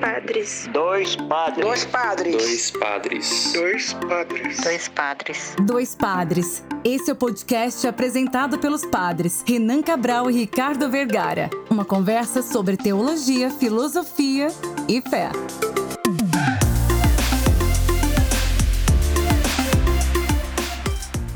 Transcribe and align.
padres. 0.00 0.68
Dois 0.72 1.14
padres. 1.14 1.62
Dois 1.62 1.84
padres. 1.84 2.36
Dois 2.42 2.70
padres. 2.70 3.52
Dois 3.52 3.92
padres. 3.92 4.56
Dois 4.62 4.88
padres. 4.88 5.56
Dois 5.66 5.94
padres. 5.94 6.64
Esse 6.82 7.10
é 7.10 7.12
o 7.12 7.16
podcast 7.16 7.86
apresentado 7.86 8.58
pelos 8.58 8.84
padres 8.86 9.44
Renan 9.46 9.82
Cabral 9.82 10.30
e 10.30 10.38
Ricardo 10.38 10.90
Vergara. 10.90 11.50
Uma 11.68 11.84
conversa 11.84 12.40
sobre 12.40 12.78
teologia, 12.78 13.50
filosofia 13.50 14.48
e 14.88 15.02
fé. 15.02 15.30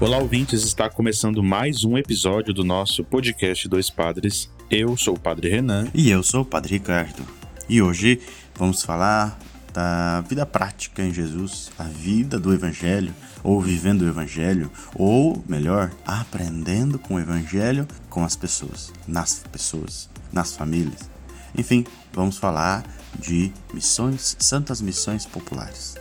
Olá, 0.00 0.18
ouvintes! 0.18 0.64
Está 0.64 0.88
começando 0.88 1.42
mais 1.42 1.84
um 1.84 1.98
episódio 1.98 2.54
do 2.54 2.64
nosso 2.64 3.04
podcast 3.04 3.68
Dois 3.68 3.90
Padres. 3.90 4.50
Eu 4.70 4.96
sou 4.96 5.14
o 5.16 5.20
Padre 5.20 5.50
Renan. 5.50 5.88
E 5.94 6.08
eu 6.10 6.22
sou 6.22 6.42
o 6.42 6.46
Padre 6.46 6.74
Ricardo. 6.74 7.22
E 7.68 7.80
hoje 7.80 8.20
vamos 8.56 8.82
falar 8.82 9.38
da 9.72 10.20
vida 10.20 10.46
prática 10.46 11.02
em 11.02 11.12
Jesus, 11.12 11.70
a 11.76 11.82
vida 11.82 12.38
do 12.38 12.54
Evangelho, 12.54 13.12
ou 13.42 13.60
vivendo 13.60 14.02
o 14.02 14.08
Evangelho, 14.08 14.70
ou 14.94 15.42
melhor, 15.48 15.90
aprendendo 16.06 16.98
com 16.98 17.14
o 17.14 17.20
Evangelho 17.20 17.86
com 18.08 18.24
as 18.24 18.36
pessoas, 18.36 18.92
nas 19.06 19.42
pessoas, 19.50 20.08
nas 20.32 20.56
famílias. 20.56 21.10
Enfim, 21.56 21.84
vamos 22.12 22.38
falar 22.38 22.84
de 23.18 23.52
missões, 23.72 24.36
santas 24.38 24.80
missões 24.80 25.26
populares. 25.26 25.96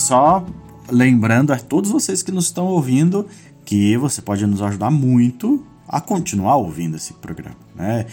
Só 0.00 0.44
lembrando 0.90 1.52
a 1.52 1.58
todos 1.58 1.90
vocês 1.90 2.22
que 2.22 2.32
nos 2.32 2.46
estão 2.46 2.66
ouvindo 2.66 3.26
que 3.64 3.96
você 3.96 4.20
pode 4.20 4.44
nos 4.46 4.60
ajudar 4.62 4.90
muito 4.90 5.64
a 5.88 6.00
continuar 6.00 6.56
ouvindo 6.56 6.96
esse 6.96 7.12
programa, 7.14 7.56
né? 7.74 8.06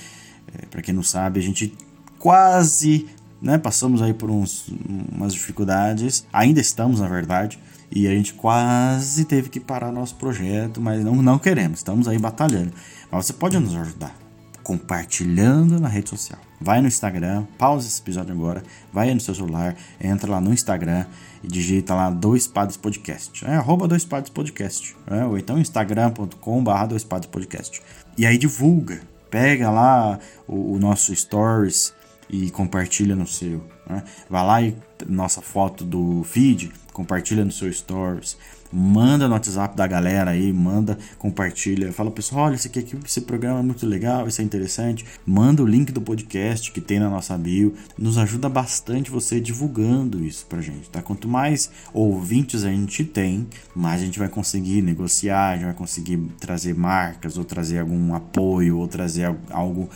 É, 0.53 0.65
Para 0.65 0.81
quem 0.81 0.93
não 0.93 1.03
sabe, 1.03 1.39
a 1.39 1.43
gente 1.43 1.73
quase, 2.19 3.07
né, 3.41 3.57
passamos 3.57 4.01
aí 4.01 4.13
por 4.13 4.29
uns, 4.29 4.71
umas 5.11 5.33
dificuldades, 5.33 6.25
ainda 6.31 6.59
estamos 6.59 6.99
na 6.99 7.07
verdade, 7.07 7.59
e 7.91 8.07
a 8.07 8.11
gente 8.11 8.33
quase 8.33 9.25
teve 9.25 9.49
que 9.49 9.59
parar 9.59 9.91
nosso 9.91 10.15
projeto, 10.15 10.81
mas 10.81 11.03
não, 11.03 11.15
não 11.15 11.39
queremos, 11.39 11.79
estamos 11.79 12.07
aí 12.07 12.19
batalhando. 12.19 12.73
Mas 13.09 13.25
você 13.25 13.33
pode 13.33 13.57
nos 13.57 13.75
ajudar 13.75 14.26
compartilhando 14.67 15.79
na 15.79 15.87
rede 15.87 16.09
social. 16.09 16.37
Vai 16.59 16.81
no 16.81 16.89
Instagram, 16.89 17.45
pausa 17.57 17.87
esse 17.87 18.01
episódio 18.01 18.33
agora, 18.33 18.61
vai 18.91 19.13
no 19.13 19.21
seu 19.21 19.33
celular, 19.33 19.77
entra 19.97 20.29
lá 20.29 20.41
no 20.41 20.53
Instagram 20.53 21.05
e 21.41 21.47
digita 21.47 21.95
lá 21.95 22.09
Dois 22.09 22.47
Padres 22.47 22.75
Podcast. 22.75 23.45
É 23.45 23.55
arroba 23.55 23.87
Dois 23.87 24.03
Padres 24.03 24.29
Podcast. 24.29 24.93
É, 25.09 25.23
ou 25.23 25.37
então 25.37 25.57
instagram.com 25.57 26.61
barra 26.61 26.87
Dois 26.87 27.05
Padres 27.05 27.31
Podcast. 27.31 27.81
E 28.17 28.25
aí 28.25 28.37
divulga, 28.37 28.99
pega 29.31 29.69
lá 29.69 30.19
o, 30.45 30.73
o 30.73 30.79
nosso 30.79 31.15
stories 31.15 31.93
e 32.29 32.51
compartilha 32.51 33.15
no 33.15 33.25
seu. 33.25 33.63
Né? 33.89 34.03
Vai 34.29 34.45
lá 34.45 34.61
e 34.61 34.75
nossa 35.07 35.41
foto 35.41 35.85
do 35.85 36.25
feed, 36.25 36.73
compartilha 36.91 37.45
no 37.45 37.53
seu 37.53 37.71
stories. 37.71 38.37
Manda 38.71 39.27
no 39.27 39.33
WhatsApp 39.33 39.75
da 39.75 39.87
galera 39.87 40.31
aí, 40.31 40.51
manda, 40.51 40.97
compartilha. 41.17 41.93
Fala 41.93 42.11
pessoal, 42.11 42.45
olha, 42.45 42.55
esse, 42.55 42.67
aqui, 42.67 42.97
esse 43.05 43.21
programa 43.21 43.59
é 43.59 43.63
muito 43.63 43.85
legal, 43.85 44.27
isso 44.27 44.41
é 44.41 44.43
interessante. 44.43 45.05
Manda 45.25 45.63
o 45.63 45.65
link 45.65 45.91
do 45.91 46.01
podcast 46.01 46.71
que 46.71 46.81
tem 46.81 46.99
na 46.99 47.09
nossa 47.09 47.37
bio. 47.37 47.73
Nos 47.97 48.17
ajuda 48.17 48.49
bastante 48.49 49.09
você 49.09 49.39
divulgando 49.39 50.23
isso 50.23 50.45
pra 50.47 50.61
gente, 50.61 50.89
tá? 50.89 51.01
Quanto 51.01 51.27
mais 51.27 51.69
ouvintes 51.93 52.63
a 52.63 52.69
gente 52.69 53.03
tem, 53.05 53.47
mais 53.75 54.01
a 54.01 54.05
gente 54.05 54.19
vai 54.19 54.27
conseguir 54.27 54.81
negociar, 54.81 55.51
a 55.51 55.55
gente 55.55 55.65
vai 55.65 55.73
conseguir 55.73 56.17
trazer 56.39 56.75
marcas, 56.75 57.37
ou 57.37 57.45
trazer 57.45 57.79
algum 57.79 58.13
apoio, 58.13 58.77
ou 58.77 58.87
trazer 58.87 59.33
algo 59.49 59.89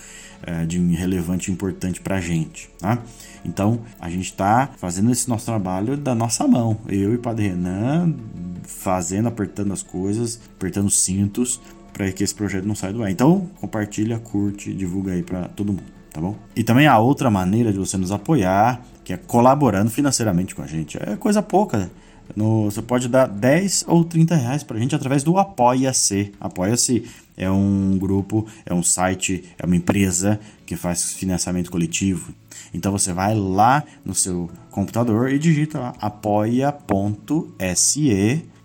é, 0.44 0.66
de 0.66 0.80
relevante 0.96 1.52
e 1.52 1.54
importante 1.54 2.02
pra 2.02 2.20
gente, 2.20 2.70
tá? 2.80 2.98
Então, 3.44 3.82
a 4.00 4.10
gente 4.10 4.34
tá 4.34 4.70
fazendo 4.78 5.12
esse 5.12 5.28
nosso 5.28 5.46
trabalho 5.46 5.98
da 5.98 6.14
nossa 6.14 6.48
mão. 6.48 6.78
Eu 6.88 7.14
e 7.14 7.16
o 7.16 7.20
Padre 7.20 7.48
Renan 7.50 8.16
fazendo, 8.64 9.28
apertando 9.28 9.74
as 9.74 9.84
coisas, 9.84 10.40
apertando 10.58 10.88
os 10.88 11.00
cintos 11.00 11.62
para 11.94 12.12
que 12.12 12.24
esse 12.24 12.34
projeto 12.34 12.66
não 12.66 12.76
saia 12.76 12.94
do 12.94 13.04
ar. 13.04 13.12
Então, 13.12 13.50
compartilha, 13.60 14.18
curte, 14.20 14.74
divulga 14.74 15.14
aí 15.14 15.24
para 15.24 15.48
todo 15.50 15.74
mundo, 15.74 15.84
tá 16.12 16.22
bom? 16.22 16.36
E 16.56 16.64
também 16.64 16.88
a 16.88 16.98
outra 16.98 17.30
maneira 17.30 17.72
de 17.72 17.78
você 17.78 17.98
nos 17.98 18.12
apoiar, 18.12 18.82
que 19.04 19.14
é 19.14 19.18
colaborando 19.18 19.92
financeiramente 19.92 20.56
com 20.56 20.62
a 20.62 20.68
gente. 20.68 20.98
É 21.02 21.16
coisa 21.16 21.42
pouca. 21.42 21.92
No, 22.36 22.72
você 22.72 22.82
pode 22.82 23.08
dar 23.10 23.28
10 23.28 23.86
ou 23.88 24.04
30 24.04 24.36
reais 24.36 24.64
pra 24.64 24.80
gente 24.80 24.96
através 24.96 25.22
do 25.24 25.38
Apoia-se. 25.38 26.32
Apoia-se 26.40 27.04
é 27.38 27.50
um 27.52 27.98
grupo, 27.98 28.46
é 28.66 28.74
um 28.74 28.84
site, 28.84 29.44
é 29.58 29.66
uma 29.66 29.76
empresa 29.76 30.40
que 30.66 30.76
faz 30.76 31.14
financiamento 31.14 31.70
coletivo. 31.70 32.34
Então 32.74 32.92
você 32.92 33.12
vai 33.12 33.36
lá 33.36 33.84
no 34.06 34.16
seu 34.16 34.50
computador 34.70 35.30
e 35.32 35.38
digita 35.40 35.80
lá 35.80 35.94
apoia.se 36.00 37.32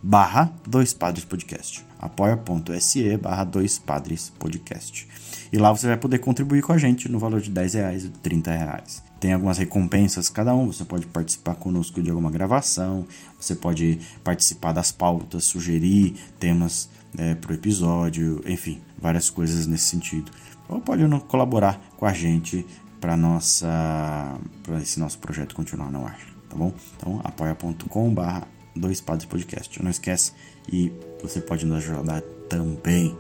barra 0.07 0.53
dois 0.65 0.95
padres 0.95 1.25
podcast. 1.25 1.85
apoia.se 1.99 3.17
barra 3.17 3.43
dois 3.43 3.77
padres 3.77 4.33
podcast. 4.39 5.09
E 5.53 5.59
lá 5.59 5.73
você 5.73 5.89
vai 5.89 5.97
poder 5.97 6.21
contribuir 6.21 6.63
com 6.63 6.73
a 6.73 6.79
gente 6.79 7.11
no 7.11 7.19
valor 7.19 7.41
de 7.41 7.51
10 7.51 7.75
reais 7.75 8.05
e 8.05 8.11
30 8.11 8.53
reais. 8.53 9.03
Tem 9.19 9.33
algumas 9.33 9.59
recompensas 9.59 10.29
cada 10.29 10.55
um, 10.55 10.69
você 10.69 10.85
pode 10.85 11.07
participar 11.07 11.57
conosco 11.57 12.01
de 12.01 12.09
alguma 12.09 12.31
gravação, 12.31 13.05
você 13.41 13.57
pode 13.57 13.99
participar 14.23 14.71
das 14.71 14.93
pautas, 14.93 15.45
sugerir 15.45 16.15
temas 16.39 16.89
é, 17.19 17.35
para 17.35 17.51
o 17.51 17.55
episódio, 17.55 18.41
enfim, 18.47 18.81
várias 18.97 19.29
coisas 19.29 19.67
nesse 19.67 19.87
sentido. 19.87 20.31
Ou 20.69 20.81
pode 20.81 21.03
colaborar 21.27 21.81
com 21.97 22.07
a 22.07 22.13
gente 22.13 22.65
para 23.01 23.17
nossa 23.17 24.39
para 24.63 24.81
esse 24.81 25.01
nosso 25.01 25.19
projeto 25.19 25.53
continuar 25.53 25.91
no 25.91 26.07
ar, 26.07 26.17
tá 26.49 26.55
bom? 26.55 26.73
Então 26.97 27.21
apoia.com/barra 27.25 28.56
dois 28.77 29.01
padres 29.01 29.29
podcast. 29.29 29.83
Não 29.83 29.91
esquece 29.91 30.33
e 30.71 30.93
você 31.23 31.41
pode 31.41 31.65
nos 31.65 31.79
ajudar 31.79 32.21
também. 32.49 33.17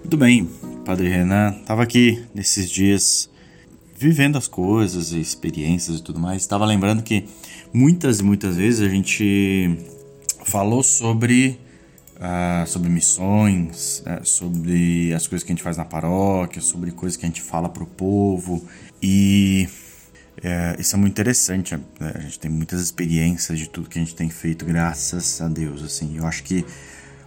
Muito 0.00 0.16
bem, 0.16 0.48
Padre 0.84 1.08
Renan, 1.08 1.52
tava 1.66 1.82
aqui 1.82 2.24
nesses 2.32 2.70
dias 2.70 3.28
vivendo 3.98 4.38
as 4.38 4.46
coisas, 4.46 5.12
experiências 5.12 5.98
e 5.98 6.02
tudo 6.02 6.20
mais. 6.20 6.42
Estava 6.42 6.64
lembrando 6.64 7.02
que 7.02 7.24
muitas 7.72 8.20
e 8.20 8.22
muitas 8.22 8.56
vezes 8.56 8.80
a 8.80 8.88
gente 8.88 9.76
falou 10.44 10.82
sobre 10.82 11.58
uh, 12.16 12.66
sobre 12.66 12.88
missões, 12.88 14.02
uh, 14.06 14.24
sobre 14.24 15.12
as 15.14 15.26
coisas 15.26 15.44
que 15.44 15.52
a 15.52 15.54
gente 15.54 15.62
faz 15.62 15.76
na 15.76 15.84
paróquia, 15.84 16.60
sobre 16.60 16.90
coisas 16.90 17.16
que 17.16 17.24
a 17.24 17.28
gente 17.28 17.42
fala 17.42 17.68
pro 17.68 17.86
povo 17.86 18.66
e 19.02 19.68
é, 20.42 20.76
isso 20.78 20.94
é 20.94 20.98
muito 20.98 21.12
interessante. 21.12 21.74
Né? 21.74 22.12
A 22.14 22.20
gente 22.20 22.38
tem 22.38 22.50
muitas 22.50 22.80
experiências 22.80 23.58
de 23.58 23.68
tudo 23.68 23.88
que 23.88 23.98
a 23.98 24.02
gente 24.02 24.14
tem 24.14 24.28
feito, 24.28 24.64
graças 24.64 25.40
a 25.40 25.48
Deus. 25.48 25.82
Assim, 25.82 26.18
eu 26.18 26.26
acho 26.26 26.42
que 26.42 26.64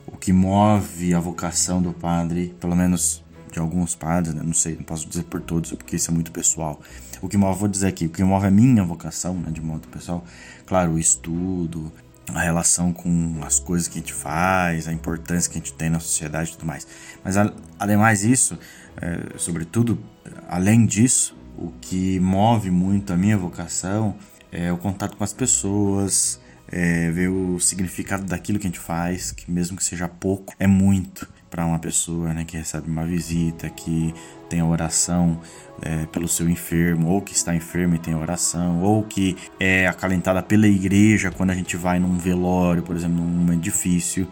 o 0.06 0.18
que 0.18 0.32
move 0.32 1.14
a 1.14 1.20
vocação 1.20 1.82
do 1.82 1.94
padre, 1.94 2.56
pelo 2.60 2.76
menos 2.76 3.24
de 3.52 3.60
alguns 3.60 3.96
padres, 3.96 4.34
né? 4.34 4.42
não 4.44 4.54
sei, 4.54 4.76
não 4.76 4.84
posso 4.84 5.08
dizer 5.08 5.24
por 5.24 5.42
todos, 5.42 5.72
porque 5.72 5.96
isso 5.96 6.12
é 6.12 6.14
muito 6.14 6.32
pessoal. 6.32 6.80
O 7.22 7.28
que 7.28 7.36
move, 7.36 7.60
vou 7.60 7.68
dizer 7.68 7.88
aqui, 7.88 8.06
o 8.06 8.10
que 8.10 8.24
move 8.24 8.46
a 8.46 8.52
minha 8.52 8.84
vocação, 8.84 9.34
né, 9.34 9.52
de 9.52 9.60
modo 9.60 9.88
pessoal, 9.88 10.24
claro, 10.66 10.94
o 10.94 11.00
estudo, 11.00 11.92
a 12.34 12.42
relação 12.42 12.94
com 12.94 13.40
as 13.44 13.60
coisas 13.60 13.88
que 13.88 13.98
a 13.98 14.02
gente 14.02 14.14
faz, 14.14 14.88
a 14.88 14.94
importância 14.94 15.52
que 15.52 15.58
a 15.58 15.62
gente 15.62 15.74
tem 15.74 15.90
na 15.90 16.00
sociedade 16.00 16.50
e 16.50 16.54
tudo 16.54 16.66
mais. 16.66 16.88
Mas, 17.24 17.36
ademais 17.80 18.22
disso, 18.22 18.58
é, 19.02 19.38
sobretudo, 19.38 20.00
além 20.48 20.86
disso, 20.86 21.36
o 21.58 21.72
que 21.82 22.20
move 22.20 22.72
muito 22.72 23.12
a 23.12 23.18
minha 23.18 23.38
vocação 23.38 24.16
é 24.52 24.72
o 24.72 24.78
contato 24.78 25.18
com 25.18 25.24
as 25.24 25.34
pessoas, 25.34 26.40
é 26.68 27.12
ver 27.12 27.30
o 27.30 27.60
significado 27.60 28.24
daquilo 28.24 28.60
que 28.60 28.68
a 28.68 28.70
gente 28.70 28.80
faz, 28.80 29.32
que 29.32 29.52
mesmo 29.52 29.78
que 29.78 29.84
seja 29.84 30.08
pouco, 30.08 30.54
é 30.60 30.68
muito 30.68 31.28
para 31.50 31.66
uma 31.66 31.80
pessoa 31.80 32.34
né, 32.34 32.46
que 32.46 32.56
recebe 32.58 32.90
uma 32.90 33.06
visita, 33.06 33.70
que 33.70 34.14
tem 34.50 34.60
a 34.60 34.66
oração 34.66 35.40
é, 35.82 36.06
pelo 36.08 36.28
seu 36.28 36.50
enfermo, 36.50 37.10
ou 37.10 37.22
que 37.22 37.34
está 37.34 37.56
enfermo 37.56 37.96
e 37.96 38.00
tem 38.00 38.14
a 38.14 38.18
oração, 38.18 38.82
ou 38.82 39.04
que 39.04 39.38
é 39.60 39.88
acalentada 39.88 40.42
pela 40.42 40.68
igreja 40.68 41.32
quando 41.32 41.52
a 41.52 41.56
gente 41.56 41.78
vai 41.78 42.00
num 42.00 42.18
velório, 42.18 42.84
por 42.84 42.96
exemplo, 42.96 43.24
num 43.24 43.54
edifício. 43.54 44.28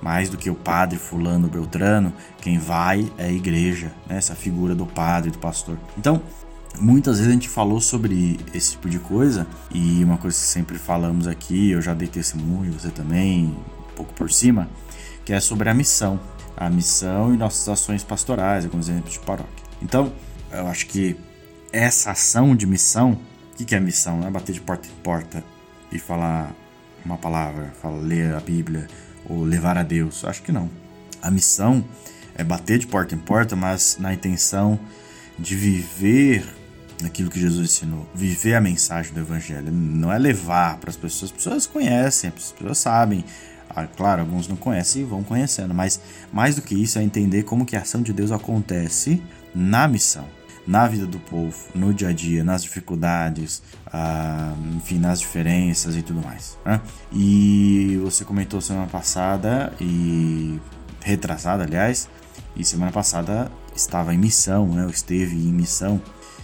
Mais 0.00 0.28
do 0.28 0.36
que 0.36 0.50
o 0.50 0.54
padre 0.54 0.98
fulano 0.98 1.48
beltrano, 1.48 2.12
quem 2.42 2.58
vai 2.58 3.10
é 3.16 3.24
a 3.24 3.32
igreja, 3.32 3.90
né? 4.06 4.18
essa 4.18 4.34
figura 4.34 4.74
do 4.74 4.84
padre, 4.84 5.30
do 5.30 5.38
pastor. 5.38 5.78
Então, 5.96 6.22
muitas 6.78 7.16
vezes 7.16 7.30
a 7.30 7.32
gente 7.32 7.48
falou 7.48 7.80
sobre 7.80 8.38
esse 8.52 8.72
tipo 8.72 8.90
de 8.90 8.98
coisa 8.98 9.46
e 9.72 10.04
uma 10.04 10.18
coisa 10.18 10.36
que 10.36 10.44
sempre 10.44 10.78
falamos 10.78 11.26
aqui, 11.26 11.70
eu 11.70 11.80
já 11.80 11.94
dei 11.94 12.08
testemunho, 12.08 12.74
você 12.74 12.90
também, 12.90 13.46
um 13.46 13.94
pouco 13.96 14.12
por 14.12 14.30
cima, 14.30 14.68
que 15.24 15.32
é 15.32 15.40
sobre 15.40 15.70
a 15.70 15.74
missão. 15.74 16.20
A 16.56 16.70
missão 16.70 17.34
e 17.34 17.36
nossas 17.36 17.68
ações 17.68 18.02
pastorais, 18.02 18.64
alguns 18.64 18.88
exemplos 18.88 19.12
de 19.12 19.18
paróquia. 19.20 19.64
Então, 19.82 20.12
eu 20.50 20.66
acho 20.66 20.86
que 20.86 21.16
essa 21.72 22.12
ação 22.12 22.56
de 22.56 22.66
missão, 22.66 23.12
o 23.52 23.56
que, 23.56 23.64
que 23.64 23.74
é 23.74 23.80
missão? 23.80 24.18
Não 24.18 24.28
é 24.28 24.30
bater 24.30 24.52
de 24.52 24.60
porta 24.60 24.88
em 24.88 25.02
porta 25.02 25.44
e 25.92 25.98
falar 25.98 26.54
uma 27.04 27.18
palavra, 27.18 27.72
falar, 27.80 27.98
ler 27.98 28.34
a 28.34 28.40
Bíblia 28.40 28.88
ou 29.28 29.44
levar 29.44 29.76
a 29.76 29.82
Deus. 29.82 30.24
Acho 30.24 30.42
que 30.42 30.52
não. 30.52 30.70
A 31.22 31.30
missão 31.30 31.84
é 32.34 32.42
bater 32.42 32.78
de 32.78 32.86
porta 32.86 33.14
em 33.14 33.18
porta, 33.18 33.54
mas 33.54 33.96
na 33.98 34.12
intenção 34.12 34.78
de 35.38 35.54
viver 35.54 36.46
aquilo 37.04 37.30
que 37.30 37.38
Jesus 37.38 37.70
ensinou, 37.70 38.08
viver 38.14 38.54
a 38.54 38.60
mensagem 38.60 39.12
do 39.12 39.20
Evangelho. 39.20 39.70
Não 39.70 40.12
é 40.12 40.18
levar 40.18 40.78
para 40.78 40.90
as 40.90 40.96
pessoas, 40.96 41.30
as 41.30 41.36
pessoas 41.36 41.66
conhecem, 41.66 42.32
as 42.34 42.52
pessoas 42.52 42.78
sabem. 42.78 43.24
Ah, 43.68 43.86
claro, 43.86 44.22
alguns 44.22 44.48
não 44.48 44.56
conhecem 44.56 45.02
e 45.02 45.04
vão 45.04 45.22
conhecendo, 45.22 45.74
mas 45.74 46.00
mais 46.32 46.56
do 46.56 46.62
que 46.62 46.74
isso 46.74 46.98
é 46.98 47.02
entender 47.02 47.42
como 47.42 47.66
que 47.66 47.76
a 47.76 47.80
ação 47.80 48.02
de 48.02 48.12
Deus 48.12 48.32
acontece 48.32 49.22
na 49.54 49.86
missão 49.86 50.24
na 50.66 50.88
vida 50.88 51.06
do 51.06 51.18
povo, 51.20 51.56
no 51.74 51.94
dia 51.94 52.08
a 52.08 52.12
dia, 52.12 52.42
nas 52.42 52.62
dificuldades, 52.62 53.62
ah, 53.86 54.52
enfim, 54.74 54.98
nas 54.98 55.20
diferenças 55.20 55.96
e 55.96 56.02
tudo 56.02 56.20
mais. 56.20 56.58
Né? 56.64 56.80
E 57.12 58.00
você 58.02 58.24
comentou 58.24 58.60
semana 58.60 58.86
passada 58.86 59.72
e 59.80 60.60
retrasada, 61.04 61.62
aliás, 61.62 62.08
e 62.56 62.64
semana 62.64 62.90
passada 62.90 63.50
estava 63.74 64.12
em 64.12 64.18
missão, 64.18 64.66
né? 64.66 64.84
Eu 64.84 64.90
esteve 64.90 65.36
em 65.36 65.52
missão. 65.52 66.00